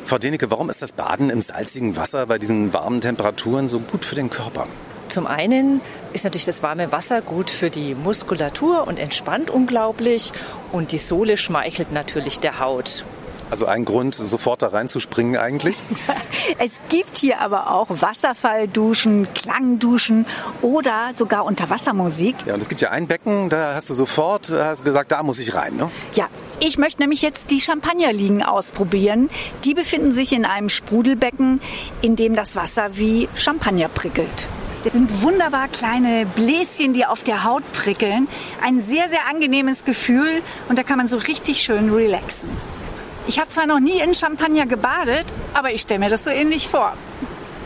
Frau 0.04 0.18
Denecke, 0.18 0.52
warum 0.52 0.70
ist 0.70 0.82
das 0.82 0.92
Baden 0.92 1.30
im 1.30 1.40
salzigen 1.40 1.96
Wasser 1.96 2.26
bei 2.26 2.38
diesen 2.38 2.74
warmen 2.74 3.00
Temperaturen 3.00 3.70
so 3.70 3.80
gut 3.80 4.04
für 4.04 4.16
den 4.16 4.30
Körper? 4.30 4.68
Zum 5.08 5.28
einen 5.28 5.80
ist 6.12 6.26
natürlich 6.26 6.44
das 6.44 6.62
warme 6.62 6.92
Wasser 6.92 7.22
gut 7.22 7.50
für 7.50 7.70
die 7.70 7.96
Muskulatur 7.96 8.86
und 8.86 9.00
entspannt 9.00 9.50
unglaublich 9.50 10.34
und 10.74 10.92
die 10.92 10.98
Sohle 10.98 11.38
schmeichelt 11.38 11.94
natürlich 11.94 12.42
der 12.42 12.60
Haut. 12.60 13.06
Also 13.50 13.66
ein 13.66 13.86
Grund, 13.86 14.16
sofort 14.16 14.62
da 14.62 14.68
reinzuspringen 14.68 15.38
eigentlich? 15.38 15.78
es 16.60 16.72
gibt 16.90 17.18
hier 17.18 17.40
aber 17.40 17.72
auch 17.72 17.88
Wasserfallduschen, 17.90 19.28
Klangduschen 19.34 20.26
oder 20.62 21.12
sogar 21.14 21.46
Unterwassermusik. 21.46 22.36
Ja, 22.46 22.56
und 22.56 22.62
es 22.62 22.70
gibt 22.70 22.82
ja 22.82 22.92
ein 22.92 23.08
Becken, 23.08 23.50
da 23.50 23.76
hast 23.76 23.90
du 23.90 23.94
sofort 23.94 24.52
hast 24.52 24.86
gesagt, 24.86 25.12
da 25.12 25.24
muss 25.24 25.40
ich 25.40 25.56
rein, 25.56 25.76
ne? 25.76 25.90
Ja, 26.16 26.28
ich 26.60 26.78
möchte 26.78 27.02
nämlich 27.02 27.22
jetzt 27.22 27.52
die 27.52 27.60
Champagnerliegen 27.60 28.44
ausprobieren. 28.44 29.30
Die 29.66 29.74
befinden 29.74 30.14
sich 30.14 30.34
in 30.34 30.46
einem 30.46 30.70
Sprudelbecken, 30.70 31.62
in 32.02 32.16
dem 32.16 32.36
das 32.36 32.56
Wasser 32.56 32.98
wie 32.98 33.28
Champagner 33.36 33.90
prickelt. 33.90 34.48
Das 34.84 34.94
sind 34.94 35.22
wunderbar 35.22 35.70
kleine 35.70 36.26
Bläschen, 36.26 36.94
die 36.94 37.06
auf 37.06 37.24
der 37.24 37.46
Haut 37.46 37.64
prickeln. 37.72 38.28
Ein 38.62 38.82
sehr, 38.82 39.08
sehr 39.08 39.28
angenehmes 39.30 39.86
Gefühl 39.86 40.42
und 40.68 40.78
da 40.78 40.84
kann 40.84 40.98
man 40.98 41.08
so 41.08 41.18
richtig 41.18 41.62
schön 41.62 41.94
relaxen. 41.94 42.50
Ich 43.26 43.40
habe 43.40 43.50
zwar 43.50 43.66
noch 43.68 43.80
nie 43.80 44.02
in 44.02 44.14
Champagner 44.14 44.66
gebadet, 44.66 45.26
aber 45.54 45.72
ich 45.72 45.82
stelle 45.82 46.02
mir 46.02 46.10
das 46.10 46.26
so 46.26 46.30
ähnlich 46.30 46.68
vor. 46.68 46.94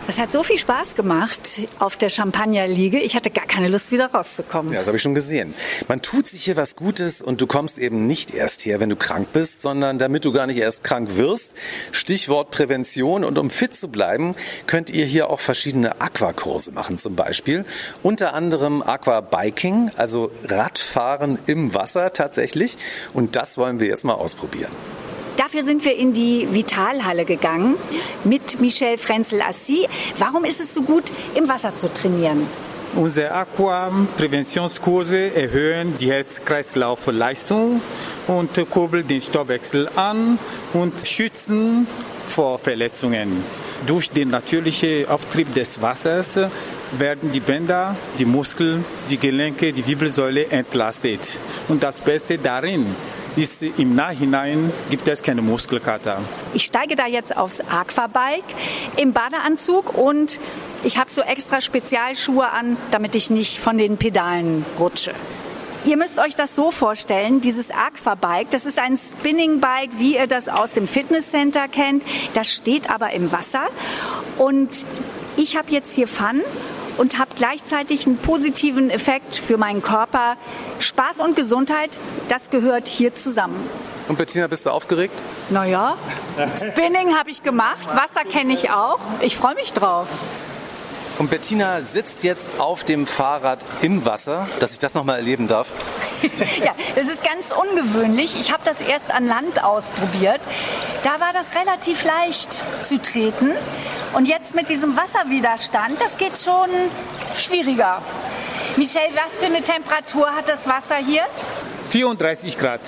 Es 0.09 0.19
hat 0.19 0.31
so 0.31 0.41
viel 0.41 0.57
Spaß 0.57 0.95
gemacht 0.95 1.67
auf 1.79 1.97
der 1.97 2.07
Champagnerliege. 2.09 2.97
Ich 2.99 3.15
hatte 3.15 3.29
gar 3.29 3.45
keine 3.45 3.67
Lust, 3.67 3.91
wieder 3.91 4.05
rauszukommen. 4.05 4.71
Ja, 4.71 4.79
das 4.79 4.87
habe 4.87 4.95
ich 4.95 5.03
schon 5.03 5.15
gesehen. 5.15 5.53
Man 5.89 6.01
tut 6.01 6.27
sich 6.27 6.45
hier 6.45 6.55
was 6.55 6.77
Gutes 6.77 7.21
und 7.21 7.41
du 7.41 7.47
kommst 7.47 7.77
eben 7.77 8.07
nicht 8.07 8.33
erst 8.33 8.65
her, 8.65 8.79
wenn 8.79 8.89
du 8.89 8.95
krank 8.95 9.29
bist, 9.33 9.61
sondern 9.61 9.97
damit 9.97 10.23
du 10.23 10.31
gar 10.31 10.47
nicht 10.47 10.59
erst 10.59 10.85
krank 10.85 11.17
wirst. 11.17 11.57
Stichwort 11.91 12.51
Prävention. 12.51 13.25
Und 13.25 13.37
um 13.37 13.49
fit 13.49 13.75
zu 13.75 13.89
bleiben, 13.89 14.35
könnt 14.65 14.91
ihr 14.91 15.05
hier 15.05 15.29
auch 15.29 15.41
verschiedene 15.41 15.99
Aquakurse 15.99 16.71
machen 16.71 16.97
zum 16.97 17.15
Beispiel. 17.15 17.65
Unter 18.01 18.33
anderem 18.33 18.81
Aquabiking, 18.83 19.91
also 19.97 20.31
Radfahren 20.45 21.37
im 21.47 21.73
Wasser 21.73 22.13
tatsächlich. 22.13 22.77
Und 23.13 23.35
das 23.35 23.57
wollen 23.57 23.81
wir 23.81 23.87
jetzt 23.87 24.05
mal 24.05 24.13
ausprobieren. 24.13 24.71
Dafür 25.37 25.61
sind 25.61 25.85
wir 25.85 25.95
in 25.95 26.13
die 26.13 26.47
Vitalhalle 26.51 27.23
gegangen 27.23 27.75
mit 28.23 28.59
Michel 28.59 28.97
Frenzel-Assi. 28.97 29.87
Warum 30.17 30.45
ist 30.45 30.59
es 30.59 30.73
so 30.73 30.81
gut, 30.81 31.03
im 31.35 31.47
Wasser 31.47 31.75
zu 31.75 31.93
trainieren? 31.93 32.47
Unsere 32.95 33.31
Aquapräventionskurse 33.31 35.35
erhöhen 35.35 35.95
die 35.97 36.11
Herz-Kreislauf-Leistung 36.11 37.81
und 38.25 38.69
kurbeln 38.71 39.07
den 39.07 39.21
Stoffwechsel 39.21 39.87
an 39.95 40.39
und 40.73 41.07
schützen 41.07 41.85
vor 42.27 42.57
Verletzungen. 42.57 43.43
Durch 43.85 44.09
den 44.09 44.31
natürlichen 44.31 45.07
Auftrieb 45.07 45.53
des 45.53 45.79
Wassers 45.79 46.39
werden 46.97 47.29
die 47.29 47.41
Bänder, 47.41 47.95
die 48.17 48.25
Muskeln, 48.25 48.83
die 49.09 49.17
Gelenke, 49.17 49.71
die 49.71 49.85
Wirbelsäule 49.85 50.47
entlastet. 50.47 51.39
Und 51.67 51.83
das 51.83 51.99
Beste 51.99 52.39
darin 52.39 52.87
ist 53.37 53.61
im 53.61 53.95
Nachhinein 53.95 54.71
gibt 54.89 55.07
es 55.07 55.21
keine 55.21 55.41
Muskelkater. 55.41 56.19
Ich 56.53 56.65
steige 56.65 56.95
da 56.95 57.05
jetzt 57.05 57.37
aufs 57.37 57.61
Aquabike 57.61 58.43
im 58.97 59.13
Badeanzug 59.13 59.95
und 59.95 60.39
ich 60.83 60.97
habe 60.97 61.09
so 61.09 61.21
extra 61.21 61.61
Spezialschuhe 61.61 62.49
an, 62.49 62.77
damit 62.91 63.15
ich 63.15 63.29
nicht 63.29 63.59
von 63.59 63.77
den 63.77 63.97
Pedalen 63.97 64.65
rutsche. 64.79 65.13
Ihr 65.85 65.95
müsst 65.95 66.19
euch 66.19 66.35
das 66.35 66.53
so 66.53 66.71
vorstellen, 66.71 67.39
dieses 67.39 67.71
Aquabike, 67.71 68.47
das 68.51 68.65
ist 68.65 68.77
ein 68.77 68.97
Spinningbike, 68.97 69.93
wie 69.99 70.15
ihr 70.15 70.27
das 70.27 70.49
aus 70.49 70.71
dem 70.71 70.87
Fitnesscenter 70.87 71.67
kennt. 71.67 72.03
Das 72.33 72.51
steht 72.51 72.89
aber 72.89 73.11
im 73.11 73.31
Wasser 73.31 73.67
und 74.37 74.69
ich 75.37 75.55
habe 75.55 75.71
jetzt 75.71 75.93
hier 75.93 76.07
Fun 76.07 76.41
und 76.97 77.17
habe 77.19 77.31
gleichzeitig 77.35 78.05
einen 78.05 78.17
positiven 78.17 78.89
Effekt 78.89 79.35
für 79.35 79.57
meinen 79.57 79.81
Körper. 79.81 80.35
Spaß 80.79 81.19
und 81.19 81.35
Gesundheit, 81.35 81.91
das 82.27 82.49
gehört 82.49 82.87
hier 82.87 83.13
zusammen. 83.15 83.69
Und 84.07 84.17
Bettina, 84.17 84.47
bist 84.47 84.65
du 84.65 84.69
aufgeregt? 84.69 85.13
Naja, 85.49 85.97
Spinning 86.55 87.15
habe 87.17 87.29
ich 87.29 87.43
gemacht, 87.43 87.89
Wasser 87.95 88.23
kenne 88.29 88.53
ich 88.53 88.69
auch. 88.69 88.99
Ich 89.21 89.35
freue 89.35 89.55
mich 89.55 89.73
drauf. 89.73 90.07
Und 91.19 91.31
Bettina 91.31 91.81
sitzt 91.81 92.23
jetzt 92.23 92.59
auf 92.59 92.83
dem 92.83 93.07
Fahrrad 93.07 93.65
im 93.81 94.05
Wasser, 94.05 94.47
dass 94.59 94.73
ich 94.73 94.79
das 94.79 94.93
nochmal 94.93 95.17
erleben 95.17 95.47
darf. 95.47 95.71
ja, 96.63 96.73
das 96.95 97.07
ist 97.07 97.23
ganz 97.23 97.51
ungewöhnlich. 97.51 98.39
Ich 98.39 98.51
habe 98.51 98.61
das 98.63 98.81
erst 98.81 99.11
an 99.11 99.25
Land 99.25 99.63
ausprobiert. 99.63 100.39
Da 101.03 101.19
war 101.19 101.33
das 101.33 101.55
relativ 101.55 102.03
leicht 102.03 102.61
zu 102.83 103.01
treten. 103.01 103.51
Und 104.17 104.27
jetzt 104.27 104.55
mit 104.55 104.67
diesem 104.71 104.97
Wasserwiderstand, 104.97 106.01
das 106.01 106.17
geht 106.17 106.39
schon 106.39 106.71
schwieriger. 107.35 108.01
Michelle, 108.75 109.13
was 109.13 109.37
für 109.37 109.45
eine 109.45 109.61
Temperatur 109.61 110.31
hat 110.31 110.49
das 110.49 110.67
Wasser 110.67 110.95
hier? 110.95 111.21
34 111.89 112.57
Grad. 112.57 112.81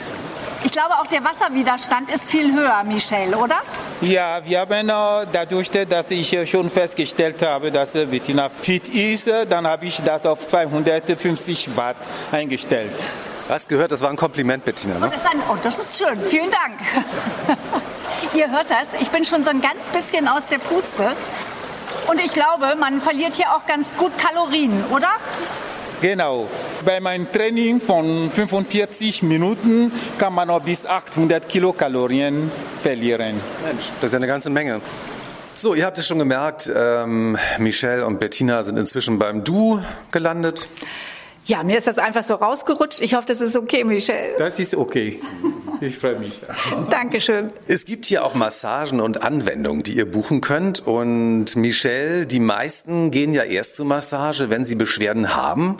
Ich 0.64 0.72
glaube, 0.72 0.96
auch 0.96 1.06
der 1.06 1.24
Wasserwiderstand 1.24 2.10
ist 2.10 2.32
viel 2.32 2.52
höher, 2.52 2.84
Michelle, 2.84 3.38
oder? 3.38 3.58
Ja, 4.02 4.44
wir 4.44 4.62
haben 4.62 4.90
äh, 4.90 5.28
dadurch, 5.32 5.70
dass 5.70 6.10
ich 6.10 6.34
äh, 6.34 6.48
schon 6.48 6.68
festgestellt 6.68 7.44
habe, 7.44 7.72
dass 7.72 7.94
äh, 7.94 8.08
Bettina 8.08 8.50
fit 8.50 8.90
ist, 8.90 9.30
dann 9.50 9.68
habe 9.68 9.86
ich 9.86 10.02
das 10.02 10.26
auf 10.26 10.42
250 10.42 11.78
Watt 11.78 11.98
eingestellt. 12.32 13.04
Was 13.50 13.68
gehört, 13.68 13.92
das 13.92 14.02
war 14.02 14.10
ein 14.10 14.16
Kompliment, 14.16 14.66
Bettina. 14.66 14.98
Ne? 14.98 15.08
Oh, 15.08 15.14
das, 15.14 15.26
ein, 15.26 15.42
oh, 15.52 15.58
das 15.62 15.78
ist 15.78 16.00
schön. 16.00 16.20
Vielen 16.28 16.50
Dank. 16.50 16.80
Ihr 18.40 18.52
hört 18.52 18.72
das, 18.72 19.02
ich 19.02 19.10
bin 19.10 19.26
schon 19.26 19.44
so 19.44 19.50
ein 19.50 19.60
ganz 19.60 19.88
bisschen 19.88 20.30
aus 20.30 20.48
der 20.48 20.60
Puste. 20.60 21.12
Und 22.10 22.24
ich 22.24 22.32
glaube, 22.32 22.74
man 22.80 23.02
verliert 23.02 23.36
hier 23.36 23.54
auch 23.54 23.66
ganz 23.66 23.98
gut 23.98 24.18
Kalorien, 24.18 24.72
oder? 24.92 25.10
Genau. 26.00 26.48
Bei 26.86 27.02
meinem 27.02 27.30
Training 27.30 27.82
von 27.82 28.32
45 28.32 29.24
Minuten 29.24 29.92
kann 30.18 30.34
man 30.34 30.48
noch 30.48 30.62
bis 30.62 30.86
800 30.86 31.50
Kilokalorien 31.50 32.50
verlieren. 32.80 33.42
Mensch, 33.66 33.90
das 34.00 34.06
ist 34.06 34.14
ja 34.14 34.20
eine 34.20 34.28
ganze 34.28 34.50
Menge. 34.50 34.80
So, 35.58 35.74
ihr 35.74 35.86
habt 35.86 35.98
es 35.98 36.08
schon 36.08 36.20
gemerkt, 36.20 36.72
ähm, 36.74 37.38
Michelle 37.58 38.06
und 38.06 38.22
Bettina 38.22 38.64
sind 38.64 38.80
inzwischen 38.80 39.20
beim 39.20 39.44
Du 39.44 39.82
gelandet. 40.12 40.70
Ja, 41.50 41.64
mir 41.64 41.80
ist 41.80 41.88
das 41.88 41.98
einfach 41.98 42.22
so 42.22 42.36
rausgerutscht. 42.36 43.02
Ich 43.02 43.16
hoffe, 43.16 43.26
das 43.26 43.42
ist 43.42 43.58
okay, 43.58 43.84
Michelle. 43.84 44.36
Das 44.38 44.60
ist 44.60 44.76
okay. 44.76 45.20
Ich 45.82 45.98
freue 45.98 46.20
mich. 46.20 46.40
Dankeschön. 46.92 47.52
Es 47.68 47.86
gibt 47.86 48.06
hier 48.06 48.24
auch 48.24 48.36
Massagen 48.36 49.02
und 49.02 49.24
Anwendungen, 49.24 49.82
die 49.82 49.94
ihr 49.94 50.06
buchen 50.06 50.42
könnt. 50.42 50.86
Und 50.86 51.56
Michelle, 51.56 52.28
die 52.28 52.40
meisten 52.40 53.10
gehen 53.10 53.34
ja 53.34 53.46
erst 53.46 53.78
zur 53.78 53.88
Massage, 53.88 54.52
wenn 54.52 54.64
sie 54.64 54.76
Beschwerden 54.76 55.36
haben. 55.36 55.78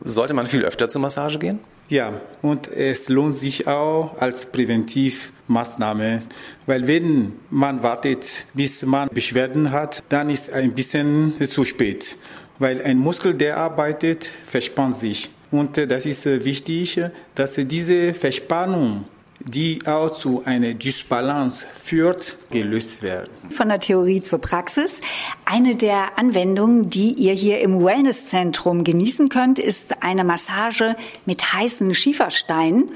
Sollte 0.00 0.34
man 0.34 0.48
viel 0.48 0.64
öfter 0.64 0.88
zur 0.88 1.02
Massage 1.02 1.38
gehen? 1.38 1.60
Ja, 1.88 2.14
und 2.42 2.66
es 2.66 3.08
lohnt 3.08 3.36
sich 3.36 3.68
auch 3.68 4.16
als 4.18 4.46
Präventivmaßnahme, 4.46 6.22
weil 6.66 6.88
wenn 6.88 7.34
man 7.48 7.84
wartet, 7.84 8.46
bis 8.54 8.82
man 8.82 9.08
Beschwerden 9.12 9.70
hat, 9.70 10.02
dann 10.08 10.30
ist 10.30 10.52
ein 10.52 10.74
bisschen 10.74 11.34
zu 11.48 11.64
spät 11.64 12.16
weil 12.58 12.82
ein 12.82 12.98
Muskel, 12.98 13.34
der 13.34 13.58
arbeitet, 13.58 14.30
verspannt 14.46 14.96
sich. 14.96 15.30
Und 15.50 15.78
äh, 15.78 15.86
das 15.86 16.06
ist 16.06 16.26
äh, 16.26 16.44
wichtig, 16.44 17.00
dass 17.34 17.54
diese 17.54 18.14
Verspannung, 18.14 19.04
die 19.40 19.80
auch 19.86 20.10
zu 20.10 20.42
einer 20.44 20.74
Dysbalance 20.74 21.66
führt, 21.74 22.36
gelöst 22.50 23.02
werden. 23.02 23.30
Von 23.50 23.68
der 23.68 23.78
Theorie 23.78 24.22
zur 24.22 24.40
Praxis. 24.40 25.00
Eine 25.44 25.76
der 25.76 26.18
Anwendungen, 26.18 26.90
die 26.90 27.12
ihr 27.12 27.34
hier 27.34 27.60
im 27.60 27.84
Wellnesszentrum 27.84 28.82
genießen 28.82 29.28
könnt, 29.28 29.58
ist 29.58 30.02
eine 30.02 30.24
Massage 30.24 30.96
mit 31.26 31.52
heißen 31.52 31.94
Schiefersteinen. 31.94 32.90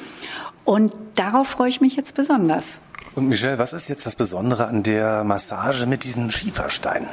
Und 0.71 0.93
darauf 1.17 1.49
freue 1.49 1.69
ich 1.69 1.81
mich 1.81 1.97
jetzt 1.97 2.15
besonders. 2.15 2.81
Und 3.17 3.29
Michelle, 3.29 3.59
was 3.59 3.73
ist 3.73 3.89
jetzt 3.89 4.07
das 4.07 4.15
Besondere 4.15 4.69
an 4.69 4.85
der 4.85 5.25
Massage 5.25 5.85
mit 5.85 6.05
diesen 6.05 6.31
Schiefersteinen? 6.31 7.09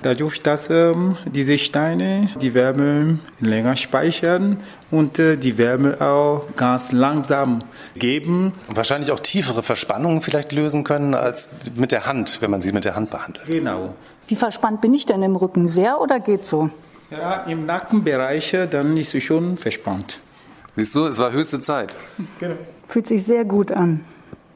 Dadurch, 0.00 0.42
dass 0.42 0.70
ähm, 0.70 1.18
diese 1.26 1.58
Steine 1.58 2.30
die 2.40 2.54
Wärme 2.54 3.18
länger 3.38 3.76
speichern 3.76 4.60
und 4.90 5.18
äh, 5.18 5.36
die 5.36 5.58
Wärme 5.58 6.00
auch 6.00 6.46
ganz 6.56 6.92
langsam 6.92 7.58
geben. 7.96 8.54
Und 8.68 8.78
wahrscheinlich 8.78 9.12
auch 9.12 9.20
tiefere 9.20 9.62
Verspannungen 9.62 10.22
vielleicht 10.22 10.50
lösen 10.50 10.82
können 10.82 11.14
als 11.14 11.50
mit 11.74 11.92
der 11.92 12.06
Hand, 12.06 12.40
wenn 12.40 12.50
man 12.50 12.62
sie 12.62 12.72
mit 12.72 12.86
der 12.86 12.96
Hand 12.96 13.10
behandelt. 13.10 13.44
Genau. 13.44 13.94
Wie 14.26 14.36
verspannt 14.36 14.80
bin 14.80 14.94
ich 14.94 15.04
denn 15.04 15.22
im 15.22 15.36
Rücken? 15.36 15.68
Sehr 15.68 16.00
oder 16.00 16.18
geht 16.18 16.46
so? 16.46 16.70
Ja, 17.10 17.42
im 17.42 17.66
Nackenbereich, 17.66 18.54
äh, 18.54 18.66
dann 18.68 18.96
ist 18.96 19.14
es 19.14 19.22
schon 19.22 19.58
verspannt. 19.58 20.18
Siehst 20.76 20.94
du, 20.94 21.04
es 21.04 21.18
war 21.18 21.32
höchste 21.32 21.60
Zeit. 21.60 21.94
Genau. 22.40 22.56
Fühlt 22.92 23.06
sich 23.06 23.24
sehr 23.24 23.46
gut 23.46 23.72
an. 23.72 24.04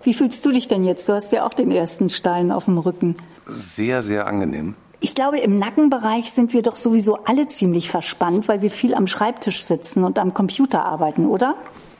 Wie 0.02 0.12
fühlst 0.12 0.44
du 0.44 0.52
dich 0.52 0.68
denn 0.68 0.84
jetzt? 0.84 1.08
Du 1.08 1.14
hast 1.14 1.32
ja 1.32 1.46
auch 1.46 1.54
den 1.54 1.70
ersten 1.70 2.10
Stein 2.10 2.52
auf 2.52 2.66
dem 2.66 2.76
Rücken. 2.76 3.16
Sehr, 3.46 4.02
sehr 4.02 4.26
angenehm. 4.26 4.74
Ich 5.00 5.14
glaube, 5.14 5.38
im 5.38 5.58
Nackenbereich 5.58 6.30
sind 6.30 6.52
wir 6.52 6.60
doch 6.60 6.76
sowieso 6.76 7.24
alle 7.24 7.46
ziemlich 7.46 7.88
verspannt, 7.88 8.46
weil 8.46 8.60
wir 8.60 8.70
viel 8.70 8.94
am 8.94 9.06
Schreibtisch 9.06 9.64
sitzen 9.64 10.04
und 10.04 10.18
am 10.18 10.34
Computer 10.34 10.84
arbeiten, 10.84 11.24
oder? 11.24 11.54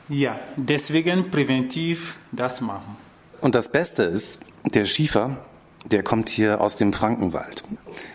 Ja, 0.09 0.39
deswegen 0.57 1.31
präventiv 1.31 2.19
das 2.31 2.61
machen. 2.61 2.95
Und 3.41 3.55
das 3.55 3.71
Beste 3.71 4.03
ist, 4.03 4.39
der 4.63 4.85
Schiefer, 4.85 5.37
der 5.89 6.03
kommt 6.03 6.29
hier 6.29 6.61
aus 6.61 6.75
dem 6.75 6.93
Frankenwald. 6.93 7.63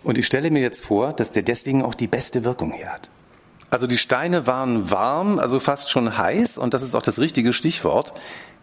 Und 0.05 0.17
ich 0.17 0.27
stelle 0.27 0.53
mir 0.53 0.63
jetzt 0.63 0.85
vor, 0.85 1.13
dass 1.13 1.33
der 1.33 1.43
deswegen 1.43 1.83
auch 1.83 1.97
die 1.97 2.07
beste 2.07 2.45
Wirkung 2.45 2.71
hier 2.73 2.93
hat. 2.93 3.11
Also 3.73 3.89
die 3.89 3.99
Steine 3.99 4.47
waren 4.47 4.91
warm, 4.91 5.41
also 5.41 5.59
fast 5.59 5.91
schon 5.91 6.17
heiß 6.17 6.59
und 6.59 6.75
das 6.75 6.83
ist 6.83 6.95
auch 6.95 7.03
das 7.03 7.19
richtige 7.19 7.53
Stichwort 7.53 8.13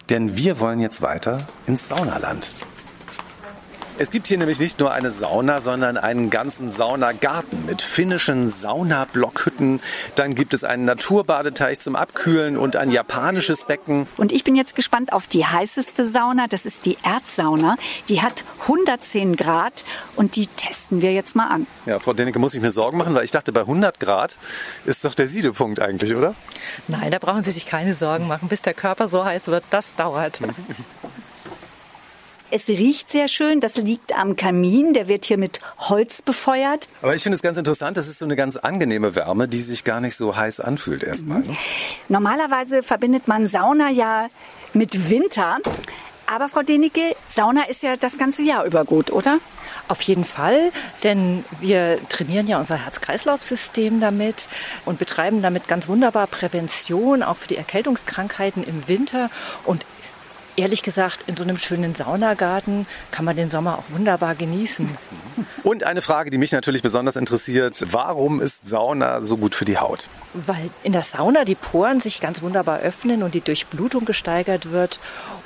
denn 0.09 0.37
wir 0.37 0.59
wollen 0.59 0.79
jetzt 0.79 1.01
weiter 1.01 1.45
ins 1.67 1.87
Saunaland. 1.87 2.49
Es 4.01 4.12
gibt 4.12 4.27
hier 4.27 4.38
nämlich 4.38 4.59
nicht 4.59 4.79
nur 4.79 4.93
eine 4.93 5.12
Sauna, 5.12 5.59
sondern 5.59 5.97
einen 5.97 6.29
ganzen 6.29 6.71
Saunagarten 6.71 7.65
mit 7.65 7.81
finnischen 7.81 8.47
Saunablockhütten. 8.47 9.81
Dann 10.15 10.35
gibt 10.35 10.53
es 10.53 10.63
einen 10.63 10.85
Naturbadeteich 10.85 11.81
zum 11.81 11.97
Abkühlen 11.97 12.55
und 12.55 12.77
ein 12.77 12.91
japanisches 12.91 13.65
Becken. 13.65 14.07
Und 14.15 14.31
ich 14.31 14.45
bin 14.45 14.55
jetzt 14.55 14.77
gespannt 14.77 15.12
auf 15.12 15.27
die 15.27 15.45
heißeste 15.45 16.05
Sauna. 16.05 16.47
Das 16.47 16.65
ist 16.65 16.85
die 16.85 16.97
Erdsauna. 17.03 17.75
Die 18.07 18.21
hat 18.21 18.45
110 18.62 19.35
Grad 19.35 19.83
und 20.15 20.38
die 20.38 20.47
testen 20.47 21.01
wir 21.01 21.12
jetzt 21.12 21.35
mal 21.35 21.47
an. 21.47 21.67
Ja, 21.85 21.99
Frau 21.99 22.13
Dennecke, 22.13 22.39
muss 22.39 22.53
ich 22.53 22.62
mir 22.62 22.71
Sorgen 22.71 22.97
machen, 22.97 23.13
weil 23.15 23.25
ich 23.25 23.31
dachte, 23.31 23.51
bei 23.51 23.62
100 23.62 23.99
Grad 23.99 24.38
ist 24.85 25.03
doch 25.03 25.13
der 25.13 25.27
Siedepunkt 25.27 25.81
eigentlich, 25.81 26.15
oder? 26.15 26.35
Nein, 26.88 27.12
da 27.12 27.19
brauchen 27.19 27.43
Sie 27.43 27.51
sich 27.51 27.65
keine 27.65 27.93
Sorgen 27.93 28.29
machen. 28.29 28.47
Bis 28.47 28.62
der 28.62 28.73
Körper 28.73 29.09
so 29.09 29.25
heiß 29.25 29.47
wird, 29.47 29.65
das 29.71 29.95
dauert. 29.95 30.39
Es 32.51 32.67
riecht 32.67 33.12
sehr 33.12 33.27
schön. 33.27 33.59
Das 33.59 33.75
liegt 33.75 34.17
am 34.17 34.35
Kamin. 34.35 34.93
Der 34.93 35.07
wird 35.07 35.25
hier 35.25 35.38
mit 35.38 35.59
Holz 35.77 36.21
befeuert. 36.21 36.88
Aber 37.01 37.13
ich 37.13 37.21
finde 37.21 37.35
es 37.35 37.41
ganz 37.41 37.57
interessant. 37.57 37.97
Das 37.97 38.07
ist 38.07 38.19
so 38.19 38.25
eine 38.25 38.35
ganz 38.35 38.57
angenehme 38.57 39.15
Wärme, 39.15 39.47
die 39.47 39.59
sich 39.59 39.83
gar 39.83 40.01
nicht 40.01 40.15
so 40.15 40.35
heiß 40.35 40.59
anfühlt 40.59 41.03
erstmal. 41.03 41.41
Ne? 41.41 41.55
Normalerweise 42.07 42.81
verbindet 42.81 43.27
man 43.27 43.47
Sauna 43.47 43.89
ja 43.91 44.27
mit 44.73 45.09
Winter. 45.09 45.57
Aber 46.25 46.47
Frau 46.47 46.62
Denike, 46.62 47.15
Sauna 47.27 47.63
ist 47.63 47.81
ja 47.81 47.95
das 47.95 48.17
ganze 48.19 48.43
Jahr 48.43 48.65
über 48.65 48.85
gut, 48.85 49.12
oder? 49.12 49.39
Auf 49.88 50.01
jeden 50.03 50.23
Fall, 50.23 50.71
denn 51.03 51.43
wir 51.59 51.97
trainieren 52.09 52.45
ja 52.45 52.59
unser 52.59 52.75
Herz-Kreislauf-System 52.75 53.99
damit 53.99 54.47
und 54.85 54.99
betreiben 54.99 55.41
damit 55.41 55.67
ganz 55.67 55.89
wunderbar 55.89 56.27
Prävention, 56.27 57.23
auch 57.23 57.38
für 57.38 57.47
die 57.47 57.57
Erkältungskrankheiten 57.57 58.63
im 58.63 58.88
Winter. 58.88 59.31
Und 59.65 59.88
ehrlich 60.59 60.83
gesagt, 60.83 61.23
in 61.27 61.35
so 61.37 61.43
einem 61.43 61.57
schönen 61.57 61.95
Saunagarten 61.95 62.85
kann 63.11 63.25
man 63.25 63.35
den 63.35 63.49
Sommer 63.49 63.77
auch 63.79 63.83
wunderbar 63.89 64.35
genießen. 64.35 64.89
Und 65.63 65.83
eine 65.83 66.01
Frage, 66.01 66.29
die 66.29 66.37
mich 66.37 66.51
natürlich 66.51 66.81
besonders 66.81 67.15
interessiert, 67.15 67.81
warum 67.91 68.41
ist 68.41 68.67
Sauna 68.67 69.21
so 69.21 69.37
gut 69.37 69.55
für 69.55 69.65
die 69.65 69.77
Haut? 69.77 70.09
Weil 70.33 70.69
in 70.83 70.91
der 70.91 71.03
Sauna 71.03 71.45
die 71.45 71.55
Poren 71.55 72.01
sich 72.01 72.19
ganz 72.19 72.41
wunderbar 72.41 72.79
öffnen 72.79 73.23
und 73.23 73.33
die 73.33 73.41
Durchblutung 73.41 74.05
gesteigert 74.05 74.71
wird 74.71 74.99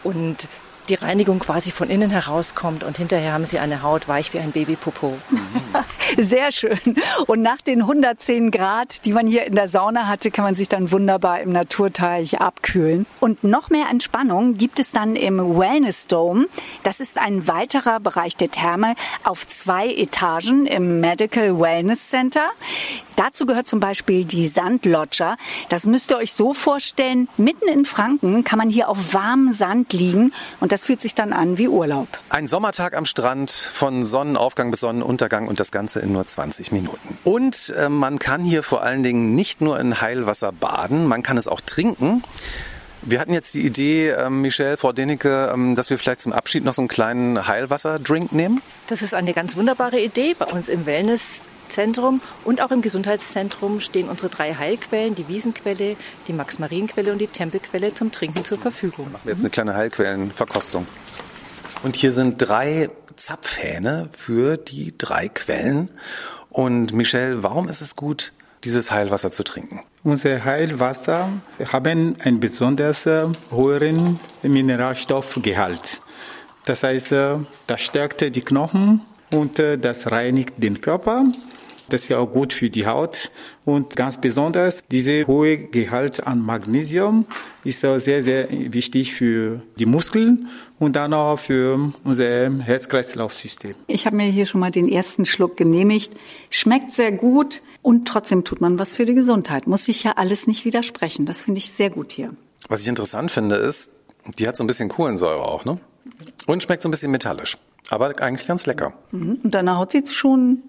und 0.04 0.48
die 0.90 0.96
Reinigung 0.96 1.40
quasi 1.40 1.72
von 1.72 1.90
innen 1.90 2.10
herauskommt 2.10 2.84
und 2.84 2.98
hinterher 2.98 3.34
haben 3.34 3.46
sie 3.46 3.60
eine 3.60 3.84
Haut 3.84 4.08
weich 4.08 4.34
wie 4.34 4.40
ein 4.40 4.52
Babypopo. 4.52 5.18
Sehr 6.18 6.52
schön. 6.52 6.80
Und 7.28 7.42
nach 7.42 7.62
den 7.62 7.82
110 7.82 8.52
Grad, 8.52 9.06
die 9.06 9.14
man 9.14 9.28
hier 9.28 9.46
in 9.46 9.56
der 9.56 9.68
Sauna 9.68 10.08
hatte, 10.08 10.32
kann 10.32 10.46
man 10.46 10.56
sich 10.56 10.70
dann 10.70 10.92
wunderbar 10.92 11.42
im 11.42 11.52
Naturteich 11.52 12.40
abkühlen. 12.40 13.06
Und 13.20 13.44
noch 13.44 13.70
mehr 13.70 13.88
Entspannung 13.90 14.58
gibt 14.58 14.80
es 14.80 14.92
dann 14.92 15.16
im 15.16 15.40
Wellness 15.58 16.08
Dome. 16.08 16.48
Das 16.84 17.00
ist 17.00 17.18
ein 17.18 17.48
weiterer 17.48 18.00
Bereich 18.00 18.38
der 18.38 18.50
Therme 18.50 18.96
auf 19.24 19.48
zwei 19.48 19.88
Etagen 19.88 20.66
im 20.66 21.00
Medical 21.00 21.60
Wellness 21.60 22.10
Center. 22.10 22.50
Dazu 23.16 23.46
gehört 23.46 23.68
zum 23.68 23.80
Beispiel 23.80 24.26
die 24.26 24.48
Sandlodger. 24.48 25.38
Das 25.70 25.86
müsst 25.86 26.12
ihr 26.12 26.18
euch 26.18 26.34
so 26.34 26.54
vorstellen. 26.54 27.30
Mitten 27.38 27.68
in 27.68 27.86
Franken 27.86 28.44
kann 28.44 28.58
man 28.58 28.70
hier 28.70 28.90
auf 28.90 29.14
warmem 29.14 29.52
Sand 29.52 29.94
liegen 29.94 30.34
und 30.60 30.72
das 30.72 30.86
fühlt 30.86 31.02
sich 31.02 31.14
dann 31.14 31.32
an 31.32 31.58
wie 31.58 31.68
Urlaub. 31.68 32.08
Ein 32.30 32.48
Sommertag 32.48 32.98
am 32.98 33.06
Strand 33.06 33.52
von 33.52 34.06
Sonnenaufgang 34.06 34.72
bis 34.72 34.80
Sonnenuntergang 34.80 35.48
und 35.48 35.60
das 35.60 35.72
Ganze 35.72 35.93
in 36.00 36.12
nur 36.12 36.26
20 36.26 36.72
Minuten. 36.72 37.18
Und 37.24 37.74
äh, 37.78 37.90
man 37.90 38.20
kann 38.20 38.44
hier 38.44 38.64
vor 38.64 38.84
allen 38.84 39.04
Dingen 39.04 39.36
nicht 39.36 39.62
nur 39.62 39.80
in 39.80 40.02
Heilwasser 40.02 40.52
baden, 40.52 41.08
man 41.08 41.24
kann 41.24 41.38
es 41.38 41.48
auch 41.48 41.62
trinken. 41.62 42.24
Wir 43.06 43.20
hatten 43.20 43.34
jetzt 43.34 43.54
die 43.54 43.66
Idee, 43.66 44.12
ähm, 44.12 44.42
Michelle, 44.42 44.78
Frau 44.78 44.94
Denecke, 44.94 45.52
ähm, 45.54 45.76
dass 45.76 45.90
wir 45.90 45.98
vielleicht 45.98 46.22
zum 46.22 46.32
Abschied 46.32 46.64
noch 46.64 46.74
so 46.74 46.82
einen 46.82 46.88
kleinen 46.88 47.48
Heilwasserdrink 47.48 48.32
nehmen. 48.32 48.62
Das 48.88 49.02
ist 49.02 49.14
eine 49.14 49.34
ganz 49.34 49.58
wunderbare 49.58 50.00
Idee. 50.00 50.36
Bei 50.40 50.46
uns 50.46 50.70
im 50.70 50.86
Wellnesszentrum 50.86 52.22
und 52.46 52.62
auch 52.62 52.72
im 52.72 52.82
Gesundheitszentrum 52.82 53.82
stehen 53.82 54.08
unsere 54.08 54.30
drei 54.30 54.54
Heilquellen, 54.54 55.16
die 55.16 55.28
Wiesenquelle, 55.28 55.98
die 56.28 56.34
Max-Marienquelle 56.34 57.12
und 57.12 57.20
die 57.20 57.28
Tempelquelle 57.28 57.94
zum 57.94 58.12
Trinken 58.14 58.46
zur 58.46 58.58
Verfügung. 58.58 59.12
Machen 59.12 59.24
wir 59.26 59.32
jetzt 59.34 59.42
eine 59.42 59.50
kleine 59.50 59.76
Heilquellenverkostung. 59.76 60.88
Und 61.84 61.98
hier 61.98 62.14
sind 62.14 62.38
drei 62.38 62.90
Zapfhähne 63.16 64.10
für 64.18 64.58
die 64.58 64.94
drei 64.98 65.30
Quellen. 65.30 65.90
Und 66.50 66.94
Michelle, 66.94 67.44
warum 67.44 67.68
ist 67.68 67.82
es 67.82 67.96
gut, 67.96 68.32
dieses 68.64 68.92
Heilwasser 68.92 69.32
zu 69.32 69.44
trinken? 69.44 69.82
Unsere 70.04 70.44
Heilwasser 70.44 71.30
haben 71.72 72.16
einen 72.20 72.40
besonders 72.40 73.06
äh, 73.06 73.28
hohen 73.52 74.20
Mineralstoffgehalt. 74.42 76.02
Das 76.66 76.84
heißt, 76.84 77.12
äh, 77.12 77.38
das 77.68 77.82
stärkt 77.82 78.22
die 78.36 78.42
Knochen 78.42 79.02
und 79.32 79.60
äh, 79.60 79.78
das 79.78 80.12
reinigt 80.12 80.56
den 80.58 80.82
Körper. 80.82 81.26
Das 81.90 82.04
ist 82.04 82.10
ja 82.10 82.18
auch 82.18 82.30
gut 82.30 82.54
für 82.54 82.70
die 82.70 82.88
Haut. 82.88 83.30
Und 83.66 83.96
ganz 83.96 84.20
besonders, 84.20 84.84
diese 84.90 85.28
hohe 85.28 85.58
Gehalt 85.58 86.26
an 86.26 86.40
Magnesium 86.42 87.26
ist 87.64 87.86
auch 87.86 88.00
sehr, 88.00 88.24
sehr 88.24 88.48
wichtig 88.50 89.14
für 89.14 89.62
die 89.80 89.86
Muskeln 89.86 90.48
und 90.80 90.96
dann 90.96 91.14
auch 91.14 91.38
für 91.38 91.94
unser 92.04 92.50
Herz-Kreislauf-System. 92.62 93.76
Ich 93.88 94.06
habe 94.06 94.16
mir 94.16 94.26
hier 94.26 94.46
schon 94.46 94.62
mal 94.62 94.72
den 94.72 94.90
ersten 94.90 95.26
Schluck 95.26 95.58
genehmigt. 95.58 96.14
Schmeckt 96.50 96.94
sehr 96.94 97.12
gut 97.12 97.62
und 97.82 98.08
trotzdem 98.08 98.44
tut 98.44 98.62
man 98.62 98.80
was 98.80 98.96
für 98.96 99.06
die 99.06 99.14
Gesundheit. 99.14 99.68
Muss 99.68 99.88
ich 99.88 100.04
ja 100.04 100.14
alles 100.14 100.48
nicht 100.48 100.66
widersprechen. 100.66 101.26
Das 101.26 101.44
finde 101.44 101.60
ich 101.60 101.72
sehr 101.72 101.90
gut 101.90 102.12
hier. 102.12 102.34
Was 102.70 102.82
ich 102.82 102.88
interessant 102.88 103.30
finde, 103.30 103.56
ist, 103.56 103.92
die 104.40 104.48
hat 104.48 104.56
so 104.56 104.64
ein 104.64 104.68
bisschen 104.68 104.90
Kohlensäure 104.90 105.44
auch, 105.44 105.66
ne? 105.66 105.80
Und 106.48 106.64
schmeckt 106.64 106.84
so 106.84 106.90
ein 106.90 106.92
bisschen 106.92 107.12
metallisch. 107.12 107.58
Aber 107.90 108.14
eigentlich 108.22 108.48
ganz 108.48 108.66
lecker. 108.66 108.94
Mhm. 109.12 109.40
Und 109.44 109.54
deine 109.54 109.78
Haut 109.78 109.92
sieht 109.92 110.10
schon 110.10 110.64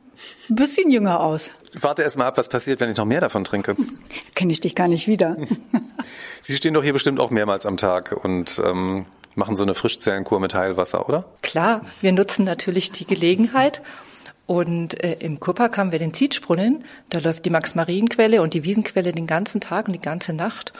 ein 0.48 0.56
bisschen 0.56 0.90
jünger 0.90 1.20
aus. 1.20 1.50
Warte 1.80 2.02
erst 2.02 2.18
mal 2.18 2.26
ab, 2.26 2.36
was 2.38 2.48
passiert, 2.48 2.80
wenn 2.80 2.90
ich 2.90 2.96
noch 2.96 3.04
mehr 3.04 3.20
davon 3.20 3.44
trinke. 3.44 3.76
Kenne 4.34 4.52
ich 4.52 4.60
dich 4.60 4.74
gar 4.74 4.88
nicht 4.88 5.08
wieder. 5.08 5.36
Sie 6.42 6.54
stehen 6.54 6.74
doch 6.74 6.82
hier 6.82 6.92
bestimmt 6.92 7.20
auch 7.20 7.30
mehrmals 7.30 7.66
am 7.66 7.76
Tag 7.76 8.12
und 8.24 8.60
ähm, 8.64 9.06
machen 9.34 9.56
so 9.56 9.64
eine 9.64 9.74
Frischzellenkur 9.74 10.40
mit 10.40 10.54
Heilwasser, 10.54 11.08
oder? 11.08 11.24
Klar, 11.42 11.82
wir 12.00 12.12
nutzen 12.12 12.44
natürlich 12.44 12.92
die 12.92 13.06
Gelegenheit. 13.06 13.82
Und 14.46 15.02
äh, 15.02 15.16
im 15.20 15.40
Kurpark 15.40 15.78
haben 15.78 15.90
wir 15.90 15.98
den 15.98 16.12
Zietsbrunnen. 16.12 16.84
Da 17.08 17.18
läuft 17.18 17.46
die 17.46 17.50
Max-Marienquelle 17.50 18.42
und 18.42 18.52
die 18.52 18.62
Wiesenquelle 18.62 19.12
den 19.12 19.26
ganzen 19.26 19.60
Tag 19.60 19.86
und 19.86 19.94
die 19.94 20.02
ganze 20.02 20.34
Nacht 20.34 20.74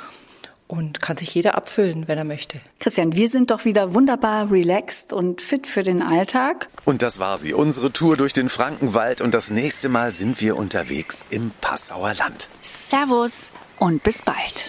und 0.67 1.01
kann 1.01 1.17
sich 1.17 1.35
jeder 1.35 1.55
abfüllen, 1.55 2.09
wenn 2.09 2.19
er 2.19 2.25
möchte. 2.25 2.61
Christian, 2.79 3.15
wir 3.15 3.29
sind 3.29 3.51
doch 3.51 3.65
wieder 3.65 3.95
wunderbar 3.95 4.51
relaxed 4.51 5.13
und 5.13 5.41
fit 5.41 5.67
für 5.67 5.83
den 5.83 6.03
Alltag. 6.03 6.69
Und 6.85 7.03
das 7.03 7.19
war 7.19 7.39
sie, 7.39 7.53
unsere 7.53 7.93
Tour 7.93 8.17
durch 8.17 8.33
den 8.33 8.49
Frankenwald. 8.49 9.21
Und 9.21 9.35
das 9.35 9.51
nächste 9.51 9.89
Mal 9.89 10.15
sind 10.15 10.41
wir 10.41 10.57
unterwegs 10.57 11.25
im 11.31 11.51
Passauer 11.61 12.15
Land. 12.15 12.49
Servus 12.63 13.53
und 13.79 14.03
bis 14.03 14.23
bald. 14.23 14.65